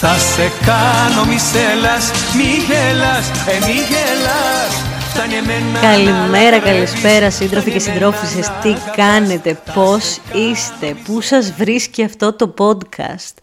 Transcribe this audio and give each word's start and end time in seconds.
Θα 0.00 0.18
σε 0.18 0.42
κάνω 0.66 1.24
μη 1.24 1.38
σέλας, 1.38 2.10
μη 2.36 2.42
γελάς, 2.68 3.30
ε 3.30 3.66
μη 3.66 3.72
γελάς. 3.72 4.72
Καλημέρα, 5.80 6.58
καλησπέρα 6.58 7.30
σύντροφοι 7.30 7.70
και 7.70 7.78
συντρόφισσες. 7.78 8.50
Τι 8.62 8.74
κάνετε, 8.96 9.60
πώς 9.74 10.20
είστε, 10.32 10.96
πού 11.04 11.20
σας 11.20 11.52
βρίσκει 11.52 12.04
αυτό 12.04 12.32
το 12.32 12.54
podcast; 12.58 13.34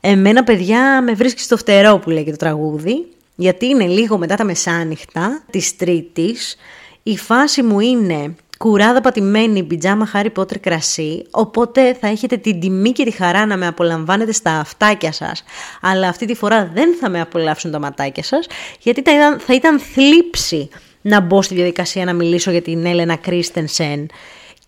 Εμένα 0.00 0.44
παιδιά 0.44 1.02
με 1.02 1.12
βρίσκει 1.12 1.40
στο 1.40 1.56
φτερό 1.56 1.98
που 1.98 2.10
λέει 2.10 2.24
και 2.24 2.30
το 2.30 2.36
τραγούδι 2.36 3.06
Γιατί 3.34 3.66
είναι 3.66 3.86
λίγο 3.86 4.18
μετά 4.18 4.36
τα 4.36 4.44
μεσάνυχτα 4.44 5.42
της 5.50 5.76
Τρίτης. 5.76 6.56
Η 7.02 7.16
φάση 7.16 7.62
μου 7.62 7.80
είναι 7.80 8.34
κουράδα 8.58 9.00
πατημένη 9.00 9.62
πιτζάμα 9.62 10.08
Harry 10.12 10.32
Potter 10.36 10.60
κρασί, 10.60 11.26
οπότε 11.30 11.94
θα 11.94 12.06
έχετε 12.08 12.36
την 12.36 12.60
τιμή 12.60 12.92
και 12.92 13.04
τη 13.04 13.10
χαρά 13.10 13.46
να 13.46 13.56
με 13.56 13.66
απολαμβάνετε 13.66 14.32
στα 14.32 14.50
αυτάκια 14.50 15.12
σας. 15.12 15.44
Αλλά 15.80 16.08
αυτή 16.08 16.26
τη 16.26 16.34
φορά 16.34 16.70
δεν 16.74 16.94
θα 17.00 17.08
με 17.08 17.20
απολαύσουν 17.20 17.70
τα 17.70 17.78
ματάκια 17.78 18.22
σας, 18.22 18.46
γιατί 18.80 19.02
θα 19.02 19.14
ήταν, 19.14 19.38
θα 19.38 19.54
ήταν 19.54 19.80
θλίψη 19.80 20.68
να 21.00 21.20
μπω 21.20 21.42
στη 21.42 21.54
διαδικασία 21.54 22.04
να 22.04 22.12
μιλήσω 22.12 22.50
για 22.50 22.62
την 22.62 22.86
Έλενα 22.86 23.16
Κρίστενσεν 23.16 24.08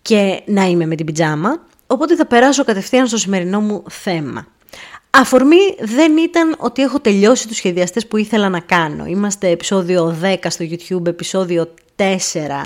και 0.01 0.41
να 0.45 0.63
είμαι 0.63 0.85
με 0.85 0.95
την 0.95 1.05
πιτζάμα. 1.05 1.61
Οπότε 1.87 2.15
θα 2.15 2.25
περάσω 2.25 2.63
κατευθείαν 2.63 3.07
στο 3.07 3.17
σημερινό 3.17 3.59
μου 3.59 3.83
θέμα. 3.89 4.47
Αφορμή 5.09 5.75
δεν 5.79 6.17
ήταν 6.17 6.55
ότι 6.57 6.81
έχω 6.81 6.99
τελειώσει 6.99 7.47
τους 7.47 7.57
σχεδιαστές 7.57 8.07
που 8.07 8.17
ήθελα 8.17 8.49
να 8.49 8.59
κάνω. 8.59 9.05
Είμαστε 9.05 9.47
επεισόδιο 9.49 10.17
10 10.23 10.35
στο 10.45 10.65
YouTube, 10.69 11.07
επεισόδιο 11.07 11.73
4 11.73 11.88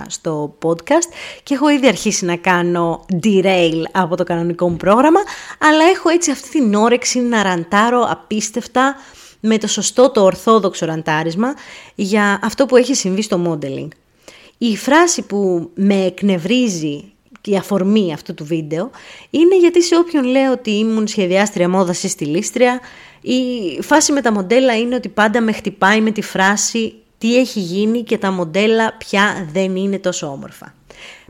στο 0.08 0.58
podcast 0.64 1.14
και 1.44 1.54
έχω 1.54 1.70
ήδη 1.70 1.88
αρχίσει 1.88 2.26
να 2.26 2.36
κάνω 2.36 3.06
derail 3.24 3.82
από 3.92 4.16
το 4.16 4.24
κανονικό 4.24 4.70
μου 4.70 4.78
πρόγραμμα, 4.78 5.20
αλλά 5.60 5.84
έχω 5.96 6.10
έτσι 6.10 6.32
αυτή 6.32 6.50
την 6.50 6.76
όρεξη 6.76 7.20
να 7.20 7.44
ραντάρω 7.44 8.08
απίστευτα 8.10 8.96
με 9.40 9.58
το 9.58 9.68
σωστό, 9.68 10.12
το 10.12 10.24
ορθόδοξο 10.24 10.86
ραντάρισμα 10.86 11.54
για 11.96 12.40
αυτό 12.44 12.66
που 12.66 12.76
έχει 12.76 12.96
συμβεί 12.96 13.22
στο 13.22 13.60
modeling. 13.60 13.88
Η 14.58 14.78
φράση 14.78 15.22
που 15.22 15.70
με 15.74 16.06
εκνευρίζει 16.06 17.14
και 17.42 17.52
η 17.52 17.56
αφορμή 17.56 18.14
αυτού 18.14 18.34
του 18.34 18.46
βίντεο 18.46 18.92
είναι 19.30 19.58
γιατί 19.58 19.84
σε 19.84 19.96
όποιον 19.96 20.24
λέω 20.24 20.52
ότι 20.52 20.72
ήμουν 20.72 21.08
σχεδιάστρια 21.08 21.70
μόδας 21.70 22.04
ή 22.04 22.08
στυλίστρια 22.08 22.80
η 23.22 23.82
φάση 23.82 24.12
με 24.12 24.22
τα 24.22 24.32
μοντέλα 24.32 24.78
είναι 24.78 24.96
ότι 24.96 25.10
πάντα 25.10 25.42
με 25.42 25.52
χτυπάει 25.52 26.02
με 26.02 26.12
τη 26.12 26.22
φράση 26.22 26.94
τι 27.24 27.38
έχει 27.38 27.60
γίνει 27.60 28.04
και 28.04 28.18
τα 28.18 28.32
μοντέλα 28.32 28.94
πια 28.98 29.48
δεν 29.52 29.76
είναι 29.76 30.00
τόσο 30.00 30.28
όμορφα. 30.28 30.74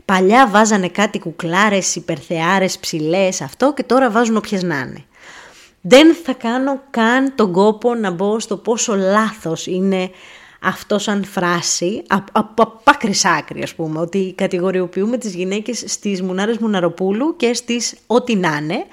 Παλιά 0.04 0.48
βάζανε 0.48 0.88
κάτι 0.88 1.18
κουκλάρες, 1.18 1.96
υπερθεάρες, 1.96 2.78
ψηλές, 2.78 3.40
αυτό 3.40 3.74
και 3.74 3.82
τώρα 3.82 4.10
βάζουν 4.10 4.36
όποιες 4.36 4.62
να 4.62 4.78
είναι. 4.78 5.04
Δεν 5.80 6.14
θα 6.14 6.32
κάνω 6.32 6.80
καν 6.90 7.34
τον 7.34 7.52
κόπο 7.52 7.94
να 7.94 8.10
μπω 8.10 8.40
στο 8.40 8.56
πόσο 8.56 8.94
λάθος 8.94 9.66
είναι 9.66 10.10
αυτό 10.60 10.98
σαν 10.98 11.24
φράση, 11.24 12.02
από 12.32 12.80
άκρης 12.84 13.24
άκρη 13.24 13.62
ας 13.62 13.74
πούμε, 13.74 14.00
ότι 14.00 14.32
κατηγοριοποιούμε 14.36 15.18
τις 15.18 15.34
γυναίκες 15.34 15.84
στις 15.86 16.22
μουνάρες 16.22 16.58
Μουναροπούλου 16.58 17.36
και 17.36 17.54
στις 17.54 17.94
ό,τι 18.06 18.36
να 18.36 18.56
είναι. 18.56 18.84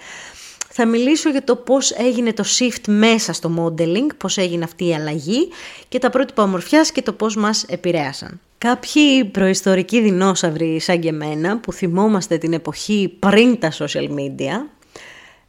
Θα 0.74 0.86
μιλήσω 0.86 1.30
για 1.30 1.44
το 1.44 1.56
πώς 1.56 1.92
έγινε 1.92 2.34
το 2.34 2.44
shift 2.60 2.88
μέσα 2.88 3.34
στο 3.34 3.52
modeling, 3.60 4.08
πώς 4.18 4.38
έγινε 4.38 4.64
αυτή 4.64 4.88
η 4.88 4.94
αλλαγή 4.94 5.50
και 5.88 6.00
τα 6.00 6.10
πρότυπα 6.10 6.44
ομορφιάς 6.44 6.92
και 6.92 7.02
το 7.02 7.14
πώς 7.14 7.36
μας 7.36 7.64
επηρέασαν. 7.64 8.40
Κάποιοι 8.58 9.26
προϊστορικοί 9.26 10.02
δεινόσαυροι 10.02 10.80
σαν 10.80 11.00
και 11.00 11.08
εμένα 11.08 11.58
που 11.58 11.74
θυμόμαστε 11.74 12.38
την 12.38 12.54
εποχή 12.54 13.18
πριν 13.20 13.60
τα 13.60 13.72
social 13.72 14.10
media, 14.10 14.70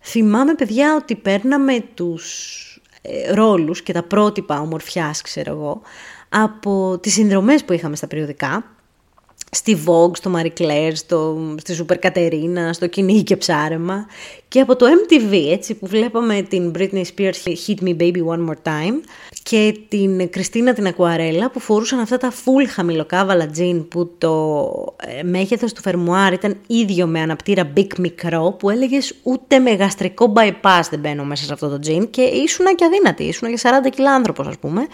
θυμάμαι 0.01 0.55
παιδιά 0.55 0.97
ότι 1.01 1.15
παίρναμε 1.15 1.85
τους 1.95 2.81
ε, 3.03 3.33
ρόλους 3.33 3.83
και 3.83 3.93
τα 3.93 4.03
πρότυπα 4.03 4.61
ομορφιάς 4.61 5.23
ξέρω 5.23 5.51
εγώ 5.53 5.81
από 6.29 6.99
τις 7.03 7.13
συνδρομές 7.13 7.65
που 7.65 7.73
είχαμε 7.73 7.97
στα 7.97 8.07
περιοδικά 8.07 8.65
στη 9.55 9.79
Vogue, 9.87 10.17
στο 10.17 10.33
Marie 10.37 10.63
Claire, 10.63 10.93
στο, 10.95 11.39
στη 11.61 11.85
Super 11.89 12.07
Caterina, 12.07 12.71
στο 12.71 12.87
Κυνήγι 12.87 13.23
και 13.23 13.37
Ψάρεμα. 13.37 14.07
Και 14.49 14.61
από 14.61 14.77
το 14.77 14.87
MTV 14.87 15.47
έτσι 15.51 15.75
που 15.75 15.87
βλέπαμε 15.87 16.43
την 16.43 16.73
Britney 16.79 17.03
Spears 17.17 17.55
Hit 17.67 17.83
Me 17.85 17.97
Baby 18.01 18.17
One 18.17 18.49
More 18.49 18.63
Time 18.69 18.95
και 19.43 19.79
την 19.89 20.31
Κριστίνα 20.31 20.73
την 20.73 20.87
Ακουαρέλα 20.87 21.51
που 21.51 21.61
φορούσαν 21.61 21.99
αυτά 21.99 22.17
τα 22.17 22.33
full 22.33 22.67
χαμηλοκάβαλα 22.69 23.47
τζιν 23.47 23.89
που 23.89 24.11
το 24.19 24.75
ε, 25.19 25.23
μέγεθος 25.23 25.73
του 25.73 25.81
φερμουάρ 25.81 26.33
ήταν 26.33 26.57
ίδιο 26.67 27.07
με 27.07 27.21
αναπτήρα 27.21 27.73
big 27.77 27.99
μικρό 27.99 28.57
που 28.59 28.71
έλεγες 28.71 29.15
ούτε 29.23 29.59
με 29.59 29.71
γαστρικό 29.71 30.33
bypass 30.37 30.83
δεν 30.91 31.01
μπαίνω 31.01 31.25
μέσα 31.25 31.45
σε 31.45 31.53
αυτό 31.53 31.69
το 31.69 31.79
τζιν 31.79 32.11
και 32.11 32.23
ήσουνα 32.23 32.75
και 32.75 32.85
αδύνατη, 32.85 33.25
ήσουνα 33.25 33.51
για 33.51 33.81
40 33.85 33.91
κιλά 33.95 34.13
άνθρωπος 34.13 34.47
ας 34.47 34.59
πούμε. 34.59 34.87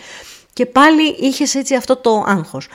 Και 0.53 0.67
πάλι 0.67 1.17
είχες 1.21 1.55
έτσι 1.55 1.75
αυτό 1.75 1.97
το 1.97 2.25
άγχος. 2.27 2.69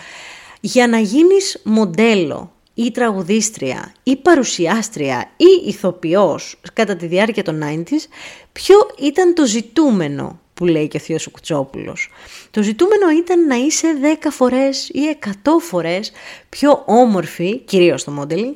Για 0.66 0.88
να 0.88 1.00
γίνεις 1.00 1.62
μοντέλο 1.63 2.51
ή 2.74 2.91
τραγουδίστρια 2.91 3.94
ή 4.03 4.16
παρουσιάστρια 4.16 5.31
ή 5.38 5.68
ηθοποιός 5.68 6.59
κατά 6.74 6.96
τη 6.96 7.06
διάρκεια 7.06 7.44
των 7.44 7.62
90s, 7.63 8.07
ποιο 8.51 8.75
ήταν 9.00 9.34
το 9.34 9.46
ζητούμενο 9.46 10.40
που 10.53 10.66
λέει 10.66 10.88
και 10.88 10.97
ο 10.97 11.00
Θείος 11.00 11.28
Κουτσόπουλος. 11.31 12.09
Το 12.51 12.62
ζητούμενο 12.62 13.09
ήταν 13.09 13.47
να 13.47 13.56
είσαι 13.56 13.88
10 14.22 14.28
φορές 14.31 14.90
ή 14.90 15.00
100 15.25 15.29
φορές 15.59 16.12
πιο 16.50 16.84
όμορφη, 16.85 17.57
κυρίως 17.57 18.01
στο 18.01 18.13
modeling, 18.22 18.53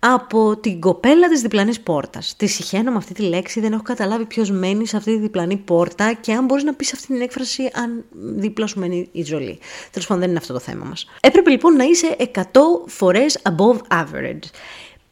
από 0.00 0.56
την 0.56 0.80
κοπέλα 0.80 1.28
της 1.28 1.40
διπλανής 1.40 1.80
πόρτας. 1.80 2.34
Τη 2.36 2.46
συχαίνω 2.46 2.90
με 2.90 2.96
αυτή 2.96 3.14
τη 3.14 3.22
λέξη, 3.22 3.60
δεν 3.60 3.72
έχω 3.72 3.82
καταλάβει 3.82 4.24
ποιος 4.24 4.50
μένει 4.50 4.86
σε 4.86 4.96
αυτή 4.96 5.14
τη 5.14 5.20
διπλανή 5.20 5.56
πόρτα 5.56 6.12
και 6.12 6.32
αν 6.32 6.44
μπορείς 6.44 6.64
να 6.64 6.74
πεις 6.74 6.92
αυτή 6.92 7.06
την 7.06 7.20
έκφραση 7.20 7.70
αν 7.74 8.04
δίπλα 8.12 8.66
σου 8.66 8.78
μένει 8.78 9.08
η 9.12 9.24
ζωή. 9.24 9.58
Τέλος 9.90 10.06
πάντων 10.06 10.20
δεν 10.20 10.30
είναι 10.30 10.38
αυτό 10.38 10.52
το 10.52 10.58
θέμα 10.58 10.84
μας. 10.84 11.06
Έπρεπε 11.20 11.50
λοιπόν 11.50 11.76
να 11.76 11.84
είσαι 11.84 12.16
100 12.34 12.42
φορές 12.86 13.38
above 13.42 13.78
average. 13.88 14.50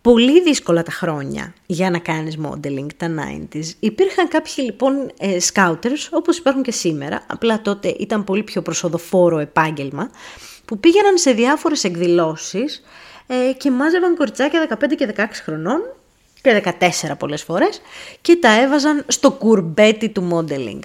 Πολύ 0.01 0.43
δύσκολα 0.43 0.83
τα 0.83 0.91
χρόνια 0.91 1.55
για 1.67 1.91
να 1.91 1.99
κάνεις 1.99 2.39
modeling 2.43 2.87
τα 2.97 3.07
90s. 3.09 3.65
Υπήρχαν 3.81 4.29
κάποιοι 4.29 4.55
λοιπόν 4.57 5.13
ε, 5.19 5.37
scouters 5.53 6.09
όπως 6.11 6.39
υπάρχουν 6.39 6.63
και 6.63 6.73
σήμερα, 6.73 7.25
απλά 7.27 7.61
τότε 7.63 7.89
ήταν 7.99 8.25
πολύ 8.25 8.43
πιο 8.43 8.63
προσοδοφόρο 8.63 9.39
επάγγελμα, 9.39 10.11
που 10.65 10.79
πήγαιναν 10.79 11.19
σε 11.19 11.31
διάφορες 11.31 11.85
εκδηλώσεις 11.85 12.83
ε, 13.29 13.53
και 13.53 13.71
μάζευαν 13.71 14.17
κοριτσάκια 14.17 14.69
15 14.69 14.95
και 14.97 15.15
16 15.17 15.25
χρονών 15.45 15.81
και 16.43 16.63
14 16.81 17.13
πολλές 17.19 17.43
φορές 17.43 17.81
και 18.21 18.37
τα 18.37 18.61
έβαζαν 18.61 19.05
στο 19.09 19.31
κουρμπέτι 19.31 20.09
του 20.09 20.29
modeling. 20.33 20.81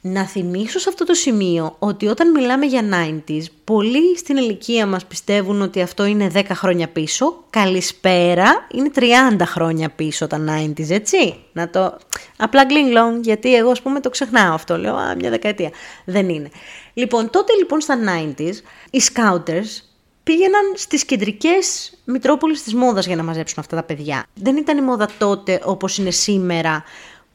Να 0.00 0.24
θυμίσω 0.24 0.78
σε 0.78 0.88
αυτό 0.88 1.04
το 1.04 1.14
σημείο 1.14 1.76
ότι 1.78 2.06
όταν 2.06 2.30
μιλάμε 2.30 2.66
για 2.66 2.82
90s, 2.82 3.42
πολλοί 3.64 4.18
στην 4.18 4.36
ηλικία 4.36 4.86
μας 4.86 5.04
πιστεύουν 5.04 5.62
ότι 5.62 5.82
αυτό 5.82 6.04
είναι 6.04 6.30
10 6.34 6.42
χρόνια 6.50 6.88
πίσω. 6.88 7.44
Καλησπέρα, 7.50 8.66
είναι 8.70 8.90
30 8.94 9.42
χρόνια 9.44 9.90
πίσω 9.90 10.26
τα 10.26 10.44
90s, 10.48 10.90
έτσι. 10.90 11.36
Να 11.52 11.70
το... 11.70 11.98
Απλά 12.36 12.64
γκλινγκλong, 12.64 13.20
γιατί 13.22 13.54
εγώ 13.54 13.70
ας 13.70 13.82
πούμε 13.82 14.00
το 14.00 14.10
ξεχνάω 14.10 14.54
αυτό, 14.54 14.78
λέω, 14.78 14.94
α, 14.94 15.14
μια 15.18 15.30
δεκαετία. 15.30 15.70
Δεν 16.04 16.28
είναι. 16.28 16.48
Λοιπόν, 16.94 17.30
τότε 17.30 17.52
λοιπόν 17.58 17.80
στα 17.80 17.98
90s, 18.36 18.54
οι 18.90 19.00
scouters 19.12 19.85
πήγαιναν 20.26 20.72
στις 20.74 21.04
κεντρικές 21.04 21.92
Μητρόπολεις 22.04 22.62
της 22.62 22.74
μόδας 22.74 23.06
για 23.06 23.16
να 23.16 23.22
μαζέψουν 23.22 23.56
αυτά 23.58 23.76
τα 23.76 23.82
παιδιά. 23.82 24.24
Δεν 24.34 24.56
ήταν 24.56 24.78
η 24.78 24.80
μόδα 24.80 25.08
τότε 25.18 25.60
όπως 25.64 25.98
είναι 25.98 26.10
σήμερα 26.10 26.84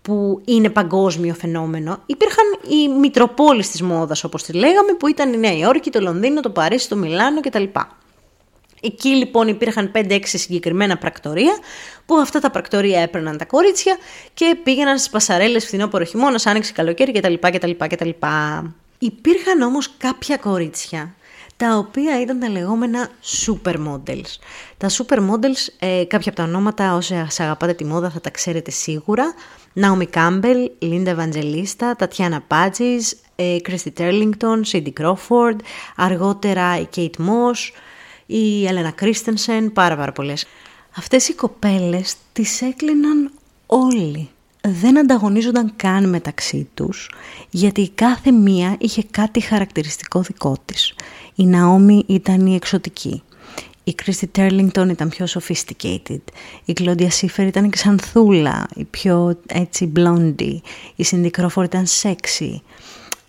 που 0.01 0.41
είναι 0.45 0.69
παγκόσμιο 0.69 1.33
φαινόμενο. 1.33 2.03
Υπήρχαν 2.05 2.45
οι 2.69 2.87
Μητροπόλεις 2.87 3.71
της 3.71 3.81
μόδας 3.81 4.23
όπως 4.23 4.43
τη 4.43 4.53
λέγαμε 4.53 4.93
που 4.93 5.07
ήταν 5.07 5.33
η 5.33 5.37
Νέα 5.37 5.57
Υόρκη, 5.57 5.89
το 5.89 6.01
Λονδίνο, 6.01 6.41
το 6.41 6.49
Παρίσι, 6.49 6.89
το 6.89 6.95
Μιλάνο 6.95 7.41
κτλ. 7.41 7.63
Εκεί 8.81 9.09
λοιπόν 9.09 9.47
υπήρχαν 9.47 9.91
5-6 9.95 10.19
συγκεκριμένα 10.23 10.97
πρακτορία 10.97 11.57
που 12.05 12.15
αυτά 12.15 12.39
τα 12.39 12.49
πρακτορία 12.51 13.01
έπαιρναν 13.01 13.37
τα 13.37 13.45
κορίτσια 13.45 13.97
και 14.33 14.57
πήγαιναν 14.63 14.97
στις 14.97 15.09
πασαρέλες 15.09 15.65
φθινόπωρο 15.65 16.03
χειμώνας, 16.03 16.45
άνοιξε 16.45 16.71
καλοκαίρι 16.71 17.11
κτλ. 17.11 17.33
κτλ, 17.39 17.71
κτλ. 17.87 18.09
Υπήρχαν 18.99 19.61
όμως 19.61 19.93
κάποια 19.97 20.37
κορίτσια 20.37 21.15
τα 21.61 21.77
οποία 21.77 22.21
ήταν 22.21 22.39
τα 22.39 22.49
λεγόμενα 22.49 23.09
supermodels. 23.45 24.37
Τα 24.77 24.89
supermodels, 24.89 25.73
ε, 25.79 26.03
κάποια 26.07 26.31
από 26.31 26.35
τα 26.35 26.43
ονόματα 26.43 26.95
όσοι 26.95 27.15
αγαπάτε 27.37 27.73
τη 27.73 27.85
μόδα 27.85 28.09
θα 28.09 28.21
τα 28.21 28.29
ξέρετε 28.29 28.71
σίγουρα. 28.71 29.33
Naomi 29.75 30.07
Campbell, 30.13 30.67
Linda 30.81 31.15
Evangelista, 31.15 31.93
Tatiana 31.97 32.39
Pagis, 32.47 33.11
ε, 33.35 33.57
Christy 33.67 33.89
Turlington, 33.97 34.61
Cindy 34.71 34.93
Crawford, 34.99 35.55
αργότερα 35.95 36.79
η 36.79 36.87
Kate 36.95 37.19
Moss, 37.19 37.71
η 38.25 38.67
Elena 38.67 39.03
Christensen, 39.03 39.69
πάρα 39.73 39.95
πάρα 39.95 40.11
πολλές. 40.11 40.45
Αυτές 40.95 41.27
οι 41.27 41.33
κοπέλες 41.33 42.15
τις 42.33 42.61
έκλειναν 42.61 43.31
όλοι 43.65 44.29
δεν 44.61 44.97
ανταγωνίζονταν 44.97 45.73
καν 45.75 46.09
μεταξύ 46.09 46.69
τους, 46.73 47.11
γιατί 47.49 47.89
κάθε 47.95 48.31
μία 48.31 48.75
είχε 48.79 49.03
κάτι 49.11 49.39
χαρακτηριστικό 49.39 50.21
δικό 50.21 50.55
της. 50.65 50.93
Η 51.35 51.45
Ναόμι 51.45 52.03
ήταν 52.07 52.45
η 52.45 52.55
εξωτική. 52.55 53.23
Η 53.83 53.91
η 53.91 53.93
Κρίστη 53.93 54.27
Τέρλινγκτον 54.27 54.89
ήταν 54.89 55.09
πιο 55.09 55.25
sophisticated, 55.29 56.21
η 56.65 56.73
Κλόντια 56.73 57.11
Σίφερ 57.11 57.47
ήταν 57.47 57.69
ξανθούλα, 57.69 58.67
η 58.75 58.83
πιο 58.83 59.39
έτσι 59.47 59.91
blondie, 59.95 60.57
η 60.95 61.05
Cindy 61.11 61.29
Crawford 61.37 61.63
ήταν 61.63 61.85
sexy. 62.01 62.55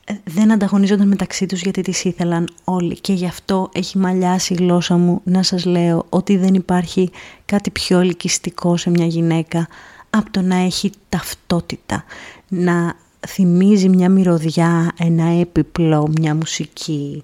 Ε, 0.05 0.15
δεν 0.25 0.53
ανταγωνίζονταν 0.53 1.09
μεταξύ 1.09 1.47
τους 1.47 1.63
γιατί 1.63 1.83
τις 1.83 2.05
ήθελαν 2.05 2.49
όλοι 2.65 3.01
και 3.01 3.13
γι' 3.13 3.27
αυτό 3.27 3.71
έχει 3.73 3.99
μαλλιάσει 3.99 4.53
η 4.53 4.57
γλώσσα 4.57 4.97
μου 4.97 5.21
να 5.25 5.43
σας 5.43 5.65
λέω 5.65 6.07
ότι 6.09 6.37
δεν 6.37 6.55
υπάρχει 6.55 7.11
κάτι 7.45 7.71
πιο 7.71 7.99
ελκυστικό 7.99 8.77
σε 8.77 8.91
μια 8.91 9.07
γυναίκα 9.07 9.69
από 10.15 10.31
το 10.31 10.41
να 10.41 10.57
έχει 10.57 10.93
ταυτότητα, 11.09 12.05
να 12.49 12.97
θυμίζει 13.27 13.89
μια 13.89 14.09
μυρωδιά, 14.09 14.93
ένα 14.99 15.25
έπιπλο, 15.25 16.13
μια 16.21 16.35
μουσική, 16.35 17.23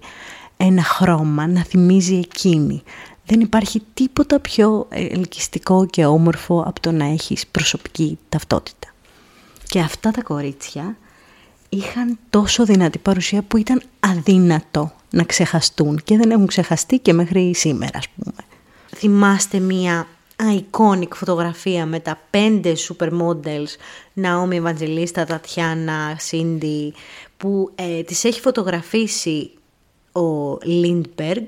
ένα 0.57 0.83
χρώμα, 0.83 1.47
να 1.47 1.63
θυμίζει 1.63 2.15
εκείνη. 2.15 2.83
Δεν 3.25 3.39
υπάρχει 3.39 3.81
τίποτα 3.93 4.39
πιο 4.39 4.87
ελκυστικό 4.89 5.85
και 5.85 6.05
όμορφο 6.05 6.63
από 6.67 6.79
το 6.79 6.91
να 6.91 7.05
έχεις 7.05 7.47
προσωπική 7.47 8.19
ταυτότητα. 8.29 8.87
Και 9.65 9.79
αυτά 9.79 10.11
τα 10.11 10.21
κορίτσια 10.21 10.97
είχαν 11.69 12.17
τόσο 12.29 12.65
δυνατή 12.65 12.97
παρουσία 12.97 13.41
που 13.41 13.57
ήταν 13.57 13.81
αδύνατο 13.99 14.91
να 15.09 15.23
ξεχαστούν 15.23 16.01
και 16.03 16.17
δεν 16.17 16.31
έχουν 16.31 16.47
ξεχαστεί 16.47 16.99
και 16.99 17.13
μέχρι 17.13 17.55
σήμερα 17.55 17.97
ας 17.97 18.07
πούμε. 18.09 18.33
Θυμάστε 18.95 19.59
μία 19.59 20.07
iconic 20.39 21.13
φωτογραφία 21.13 21.85
με 21.85 21.99
τα 21.99 22.19
πέντε 22.29 22.73
supermodels 22.87 23.75
Ναόμι 24.13 24.55
Ευαγγελίστα, 24.55 25.25
Τατιάνα, 25.25 26.15
Σίντι 26.19 26.93
που 27.37 27.71
ε, 27.75 28.03
τις 28.03 28.23
έχει 28.23 28.41
φωτογραφίσει 28.41 29.51
ο 30.11 30.53
Lindbergh 30.53 31.47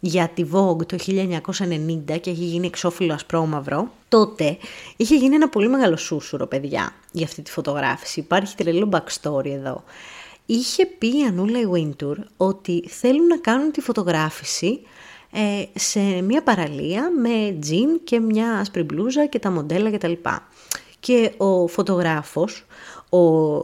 για 0.00 0.28
τη 0.28 0.44
Vogue 0.52 0.86
το 0.86 0.96
1990 1.06 2.20
και 2.20 2.30
έχει 2.30 2.44
γίνει 2.44 2.66
εξώφυλλο 2.66 3.14
ασπρόμαυρο, 3.14 3.92
τότε 4.08 4.56
είχε 4.96 5.16
γίνει 5.16 5.34
ένα 5.34 5.48
πολύ 5.48 5.68
μεγάλο 5.68 5.96
σούσουρο, 5.96 6.46
παιδιά, 6.46 6.92
για 7.12 7.24
αυτή 7.24 7.42
τη 7.42 7.50
φωτογράφηση. 7.50 8.20
Υπάρχει 8.20 8.54
τρελό 8.54 8.88
backstory 8.92 9.50
εδώ. 9.50 9.84
Είχε 10.46 10.86
πει 10.86 11.06
η 11.06 11.24
Ανούλα 11.28 11.58
Wintour 11.72 12.16
ότι 12.36 12.84
θέλουν 12.88 13.26
να 13.26 13.38
κάνουν 13.38 13.70
τη 13.70 13.80
φωτογράφηση 13.80 14.80
ε, 14.84 14.86
σε 15.74 16.00
μια 16.00 16.42
παραλία 16.42 17.10
με 17.20 17.56
τζιν 17.60 18.00
και 18.04 18.20
μια 18.20 18.52
άσπρη 18.58 18.82
μπλούζα 18.82 19.26
και 19.26 19.38
τα 19.38 19.50
μοντέλα 19.50 19.90
κτλ. 19.90 20.12
Και 21.00 21.32
ο 21.36 21.66
φωτογράφος, 21.66 22.66
ο 23.10 23.18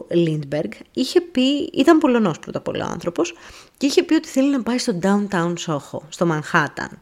Λίντμπεργκ, 0.09 0.71
είχε 0.93 1.21
πει, 1.21 1.69
ήταν 1.73 1.97
Πολωνός 1.97 2.39
πρώτα 2.39 2.57
απ' 2.57 2.67
όλα 2.67 2.85
άνθρωπος, 2.85 3.33
και 3.77 3.85
είχε 3.85 4.03
πει 4.03 4.13
ότι 4.13 4.27
θέλει 4.27 4.49
να 4.49 4.63
πάει 4.63 4.77
στο 4.77 4.99
downtown 5.01 5.53
Soho, 5.67 5.99
στο 6.09 6.25
Μανχάταν. 6.25 6.99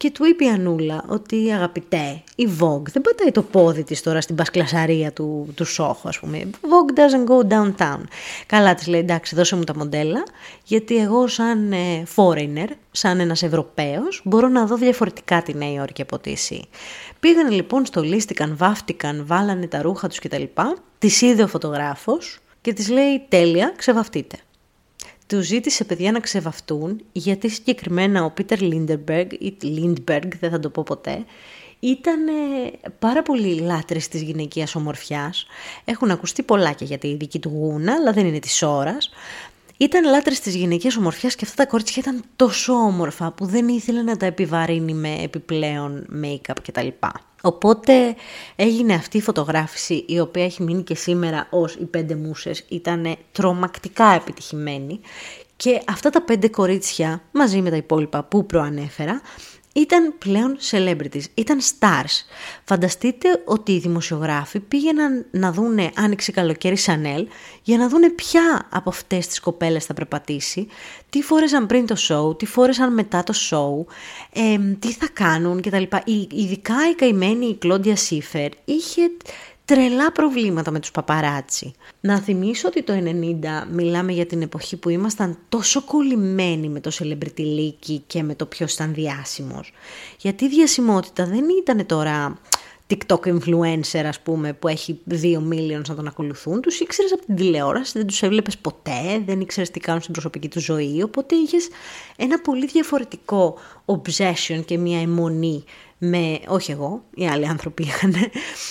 Και 0.00 0.10
του 0.10 0.24
είπε 0.24 0.44
η 0.44 0.48
Ανούλα 0.48 1.04
ότι 1.08 1.52
αγαπητέ, 1.52 2.22
η 2.34 2.48
Vogue 2.60 2.88
δεν 2.92 3.02
πατάει 3.02 3.30
το 3.32 3.42
πόδι 3.42 3.84
της 3.84 4.02
τώρα 4.02 4.20
στην 4.20 4.34
πασκλασαρία 4.34 5.12
του, 5.12 5.52
του 5.54 5.64
Σόχου 5.64 6.08
ας 6.08 6.18
πούμε. 6.18 6.50
Vogue 6.60 6.98
doesn't 6.98 7.30
go 7.30 7.52
downtown. 7.54 8.00
Καλά 8.46 8.74
της 8.74 8.86
λέει 8.86 9.00
εντάξει 9.00 9.34
δώσε 9.34 9.56
μου 9.56 9.64
τα 9.64 9.76
μοντέλα 9.76 10.22
γιατί 10.64 10.96
εγώ 10.96 11.26
σαν 11.26 11.72
ε, 11.72 12.02
foreigner, 12.16 12.68
σαν 12.90 13.20
ένας 13.20 13.42
Ευρωπαίος 13.42 14.20
μπορώ 14.24 14.48
να 14.48 14.66
δω 14.66 14.76
διαφορετικά 14.76 15.42
τη 15.42 15.54
Νέα 15.54 15.72
Υόρκη 15.72 16.02
από 16.02 16.16
ότι 16.16 16.30
εσύ. 16.30 16.68
Πήγανε 17.20 17.50
λοιπόν, 17.50 17.86
στολίστηκαν, 17.86 18.56
βάφτηκαν, 18.56 19.26
βάλανε 19.26 19.66
τα 19.66 19.82
ρούχα 19.82 20.08
τους 20.08 20.18
κτλ. 20.18 20.42
Τις 20.98 21.20
είδε 21.20 21.42
ο 21.42 21.48
φωτογράφος 21.48 22.38
και 22.60 22.72
τις 22.72 22.88
λέει 22.88 23.24
τέλεια 23.28 23.72
ξεβαφτείτε 23.76 24.36
του 25.30 25.40
ζήτησε 25.40 25.84
παιδιά 25.84 26.12
να 26.12 26.20
ξεβαφτούν 26.20 27.00
γιατί 27.12 27.48
συγκεκριμένα 27.48 28.24
ο 28.24 28.30
Πίτερ 28.30 28.60
Λίντεμπεργκ 28.60 29.32
ή 29.32 29.56
Λίντμπεργκ 29.60 30.30
δεν 30.40 30.50
θα 30.50 30.60
το 30.60 30.70
πω 30.70 30.82
ποτέ 30.82 31.24
ήταν 31.80 32.20
πάρα 32.98 33.22
πολύ 33.22 33.60
λάτρης 33.60 34.08
της 34.08 34.22
γυναικείας 34.22 34.74
ομορφιάς. 34.74 35.46
Έχουν 35.84 36.10
ακουστεί 36.10 36.42
πολλά 36.42 36.72
και 36.72 36.84
για 36.84 36.98
τη 36.98 37.14
δική 37.14 37.38
του 37.38 37.48
γούνα, 37.48 37.92
αλλά 37.92 38.12
δεν 38.12 38.26
είναι 38.26 38.38
της 38.38 38.62
ώρας. 38.62 39.10
Ήταν 39.82 40.04
λάτρες 40.04 40.40
της 40.40 40.54
γυναικείας 40.54 40.96
ομορφιάς 40.96 41.34
και 41.34 41.44
αυτά 41.44 41.64
τα 41.64 41.70
κορίτσια 41.70 42.02
ήταν 42.06 42.24
τόσο 42.36 42.72
όμορφα 42.72 43.32
που 43.32 43.46
δεν 43.46 43.68
ήθελε 43.68 44.02
να 44.02 44.16
τα 44.16 44.26
επιβαρύνει 44.26 44.94
με 44.94 45.16
επιπλέον 45.22 46.06
make-up 46.24 46.56
κτλ. 46.62 46.88
Οπότε 47.42 48.16
έγινε 48.56 48.94
αυτή 48.94 49.16
η 49.16 49.20
φωτογράφηση 49.20 50.04
η 50.08 50.20
οποία 50.20 50.44
έχει 50.44 50.62
μείνει 50.62 50.82
και 50.82 50.94
σήμερα 50.94 51.46
ως 51.50 51.74
οι 51.74 51.84
πέντε 51.84 52.14
μουσες, 52.14 52.64
ήταν 52.68 53.16
τρομακτικά 53.32 54.06
επιτυχημένη 54.06 55.00
και 55.56 55.82
αυτά 55.86 56.10
τα 56.10 56.22
πέντε 56.22 56.48
κορίτσια 56.48 57.22
μαζί 57.32 57.60
με 57.60 57.70
τα 57.70 57.76
υπόλοιπα 57.76 58.22
που 58.22 58.46
προανέφερα 58.46 59.20
ήταν 59.74 60.14
πλέον 60.18 60.56
celebrities, 60.70 61.24
ήταν 61.34 61.60
stars. 61.60 62.24
Φανταστείτε 62.64 63.42
ότι 63.44 63.72
οι 63.72 63.78
δημοσιογράφοι 63.78 64.60
πήγαιναν 64.60 65.26
να 65.30 65.52
δούνε 65.52 65.90
άνοιξη 65.96 66.32
καλοκαίρι 66.32 66.76
Chanel 66.86 67.24
για 67.62 67.78
να 67.78 67.88
δούνε 67.88 68.10
ποια 68.10 68.68
από 68.70 68.88
αυτές 68.88 69.26
τις 69.26 69.40
κοπέλες 69.40 69.84
θα 69.84 69.94
περπατήσει, 69.94 70.66
τι 71.10 71.22
φόρεσαν 71.22 71.66
πριν 71.66 71.86
το 71.86 71.96
show, 72.08 72.38
τι 72.38 72.46
φόρεσαν 72.46 72.94
μετά 72.94 73.22
το 73.22 73.34
show, 73.50 73.92
ε, 74.32 74.58
τι 74.78 74.92
θα 74.92 75.08
κάνουν 75.12 75.60
κτλ. 75.60 75.82
Ειδικά 76.30 76.74
η 76.90 76.94
καημένη 76.94 77.46
η 77.46 77.56
Κλόντια 77.56 77.96
Σίφερ 77.96 78.50
είχε 78.64 79.02
τρελά 79.74 80.12
προβλήματα 80.12 80.70
με 80.70 80.80
τους 80.80 80.90
παπαράτσι. 80.90 81.72
Να 82.00 82.18
θυμίσω 82.18 82.68
ότι 82.68 82.82
το 82.82 82.92
90 82.92 83.66
μιλάμε 83.72 84.12
για 84.12 84.26
την 84.26 84.42
εποχή 84.42 84.76
που 84.76 84.88
ήμασταν 84.88 85.38
τόσο 85.48 85.82
κολλημένοι 85.82 86.68
με 86.68 86.80
το 86.80 86.90
celebrity 86.98 87.98
και 88.06 88.22
με 88.22 88.34
το 88.34 88.46
ποιος 88.46 88.74
ήταν 88.74 88.94
διάσημος. 88.94 89.72
Γιατί 90.18 90.44
η 90.44 90.48
διασημότητα 90.48 91.26
δεν 91.26 91.44
ήταν 91.62 91.86
τώρα 91.86 92.38
TikTok 92.86 93.20
influencer 93.26 94.04
ας 94.06 94.20
πούμε 94.20 94.52
που 94.52 94.68
έχει 94.68 95.00
2 95.10 95.14
millions 95.36 95.88
να 95.88 95.94
τον 95.94 96.06
ακολουθούν, 96.06 96.60
τους 96.60 96.80
ήξερες 96.80 97.12
από 97.12 97.24
την 97.24 97.36
τηλεόραση, 97.36 97.98
δεν 97.98 98.06
τους 98.06 98.22
έβλεπες 98.22 98.58
ποτέ, 98.58 99.22
δεν 99.26 99.40
ήξερες 99.40 99.70
τι 99.70 99.80
κάνουν 99.80 100.00
στην 100.00 100.12
προσωπική 100.12 100.48
τους 100.48 100.62
ζωή, 100.62 101.02
οπότε 101.02 101.34
είχες 101.34 101.68
ένα 102.16 102.40
πολύ 102.40 102.66
διαφορετικό 102.66 103.58
obsession 103.84 104.64
και 104.64 104.78
μια 104.78 105.00
αιμονή 105.00 105.64
με, 106.02 106.40
όχι 106.46 106.70
εγώ, 106.70 107.04
οι 107.14 107.28
άλλοι 107.28 107.48
άνθρωποι 107.48 107.82
είχαν, 107.82 108.14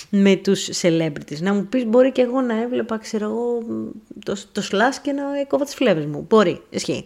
με 0.10 0.36
τους 0.36 0.70
celebrities. 0.82 1.40
Να 1.40 1.54
μου 1.54 1.66
πεις 1.66 1.86
μπορεί 1.86 2.12
και 2.12 2.22
εγώ 2.22 2.42
να 2.42 2.62
έβλεπα, 2.62 2.98
ξέρω 2.98 3.26
εγώ, 3.26 3.64
το, 4.26 4.36
το 4.52 4.62
και 5.02 5.12
να 5.12 5.24
κόβα 5.48 5.66
τις 5.66 5.76
φλέβες 5.76 6.06
μου. 6.06 6.26
Μπορεί, 6.30 6.62
ισχύει. 6.70 7.06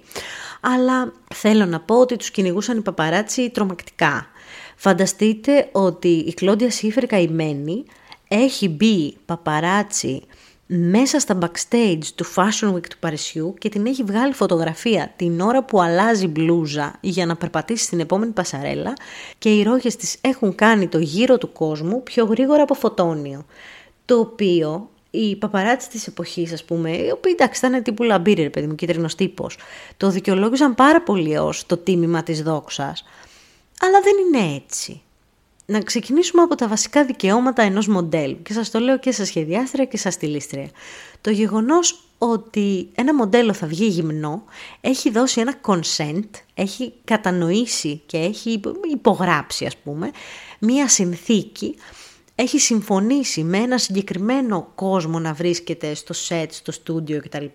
Αλλά 0.61 1.13
θέλω 1.33 1.65
να 1.65 1.79
πω 1.79 1.95
ότι 1.99 2.15
τους 2.15 2.31
κυνηγούσαν 2.31 2.77
οι 2.77 2.81
παπαράτσι 2.81 3.49
τρομακτικά. 3.49 4.27
Φανταστείτε 4.75 5.69
ότι 5.71 6.07
η 6.07 6.33
Κλόντια 6.33 6.71
Σίφερ 6.71 7.05
καημένη 7.05 7.85
έχει 8.27 8.69
μπει 8.69 9.17
παπαράτσι 9.25 10.21
μέσα 10.65 11.19
στα 11.19 11.37
backstage 11.41 12.05
του 12.15 12.25
Fashion 12.35 12.73
Week 12.73 12.87
του 12.89 12.97
Παρισιού 12.99 13.53
και 13.57 13.69
την 13.69 13.85
έχει 13.85 14.03
βγάλει 14.03 14.33
φωτογραφία 14.33 15.13
την 15.15 15.39
ώρα 15.39 15.63
που 15.63 15.81
αλλάζει 15.81 16.27
μπλούζα 16.27 16.95
για 17.01 17.25
να 17.25 17.35
περπατήσει 17.35 17.83
στην 17.83 17.99
επόμενη 17.99 18.31
πασαρέλα 18.31 18.93
και 19.37 19.49
οι 19.49 19.63
ρόγες 19.63 19.95
της 19.95 20.17
έχουν 20.21 20.55
κάνει 20.55 20.87
το 20.87 20.99
γύρο 20.99 21.37
του 21.37 21.51
κόσμου 21.51 22.03
πιο 22.03 22.25
γρήγορα 22.25 22.63
από 22.63 22.73
φωτόνιο. 22.73 23.45
Το 24.05 24.19
οποίο 24.19 24.89
οι 25.09 25.35
παπαράτσι 25.35 25.89
της 25.89 26.07
εποχής, 26.07 26.53
ας 26.53 26.63
πούμε, 26.63 26.91
οι 26.91 27.09
οποίοι 27.11 27.31
εντάξει 27.35 27.65
ήταν 27.65 27.83
τύπου 27.83 28.03
λαμπύρι, 28.03 28.49
παιδί 28.49 28.67
μου, 28.67 28.75
κίτρινος 28.75 29.15
τύπος, 29.15 29.57
το 29.97 30.09
δικαιολόγησαν 30.09 30.75
πάρα 30.75 31.01
πολύ 31.01 31.37
ως 31.37 31.65
το 31.65 31.77
τίμημα 31.77 32.23
της 32.23 32.41
δόξας. 32.43 33.03
Αλλά 33.79 33.99
δεν 34.01 34.13
είναι 34.17 34.55
έτσι 34.55 35.01
να 35.65 35.79
ξεκινήσουμε 35.79 36.41
από 36.41 36.55
τα 36.55 36.67
βασικά 36.67 37.05
δικαιώματα 37.05 37.61
ενός 37.61 37.87
μοντέλου 37.87 38.41
και 38.41 38.53
σας 38.53 38.71
το 38.71 38.79
λέω 38.79 38.99
και 38.99 39.11
σαν 39.11 39.25
σχεδιάστρια 39.25 39.85
και 39.85 39.97
σαν 39.97 40.11
στυλίστρια. 40.11 40.69
Το 41.21 41.29
γεγονός 41.29 41.99
ότι 42.17 42.89
ένα 42.95 43.15
μοντέλο 43.15 43.53
θα 43.53 43.67
βγει 43.67 43.85
γυμνό 43.85 44.43
έχει 44.81 45.09
δώσει 45.09 45.41
ένα 45.41 45.53
consent, 45.65 46.29
έχει 46.53 46.93
κατανοήσει 47.03 48.01
και 48.05 48.17
έχει 48.17 48.61
υπογράψει 48.91 49.65
ας 49.65 49.77
πούμε 49.77 50.11
μία 50.59 50.87
συνθήκη 50.87 51.75
έχει 52.35 52.59
συμφωνήσει 52.59 53.43
με 53.43 53.57
ένα 53.57 53.77
συγκεκριμένο 53.77 54.71
κόσμο 54.75 55.19
να 55.19 55.33
βρίσκεται 55.33 55.93
στο 55.93 56.13
set, 56.27 56.45
στο 56.49 56.71
στούντιο 56.71 57.21
κτλ. 57.21 57.45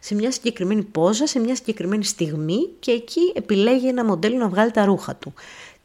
σε 0.00 0.14
μια 0.14 0.30
συγκεκριμένη 0.30 0.82
πόζα, 0.82 1.26
σε 1.26 1.38
μια 1.38 1.54
συγκεκριμένη 1.54 2.04
στιγμή 2.04 2.68
και 2.78 2.90
εκεί 2.90 3.32
επιλέγει 3.34 3.88
ένα 3.88 4.04
μοντέλο 4.04 4.36
να 4.36 4.48
βγάλει 4.48 4.70
τα 4.70 4.84
ρούχα 4.84 5.16
του 5.16 5.34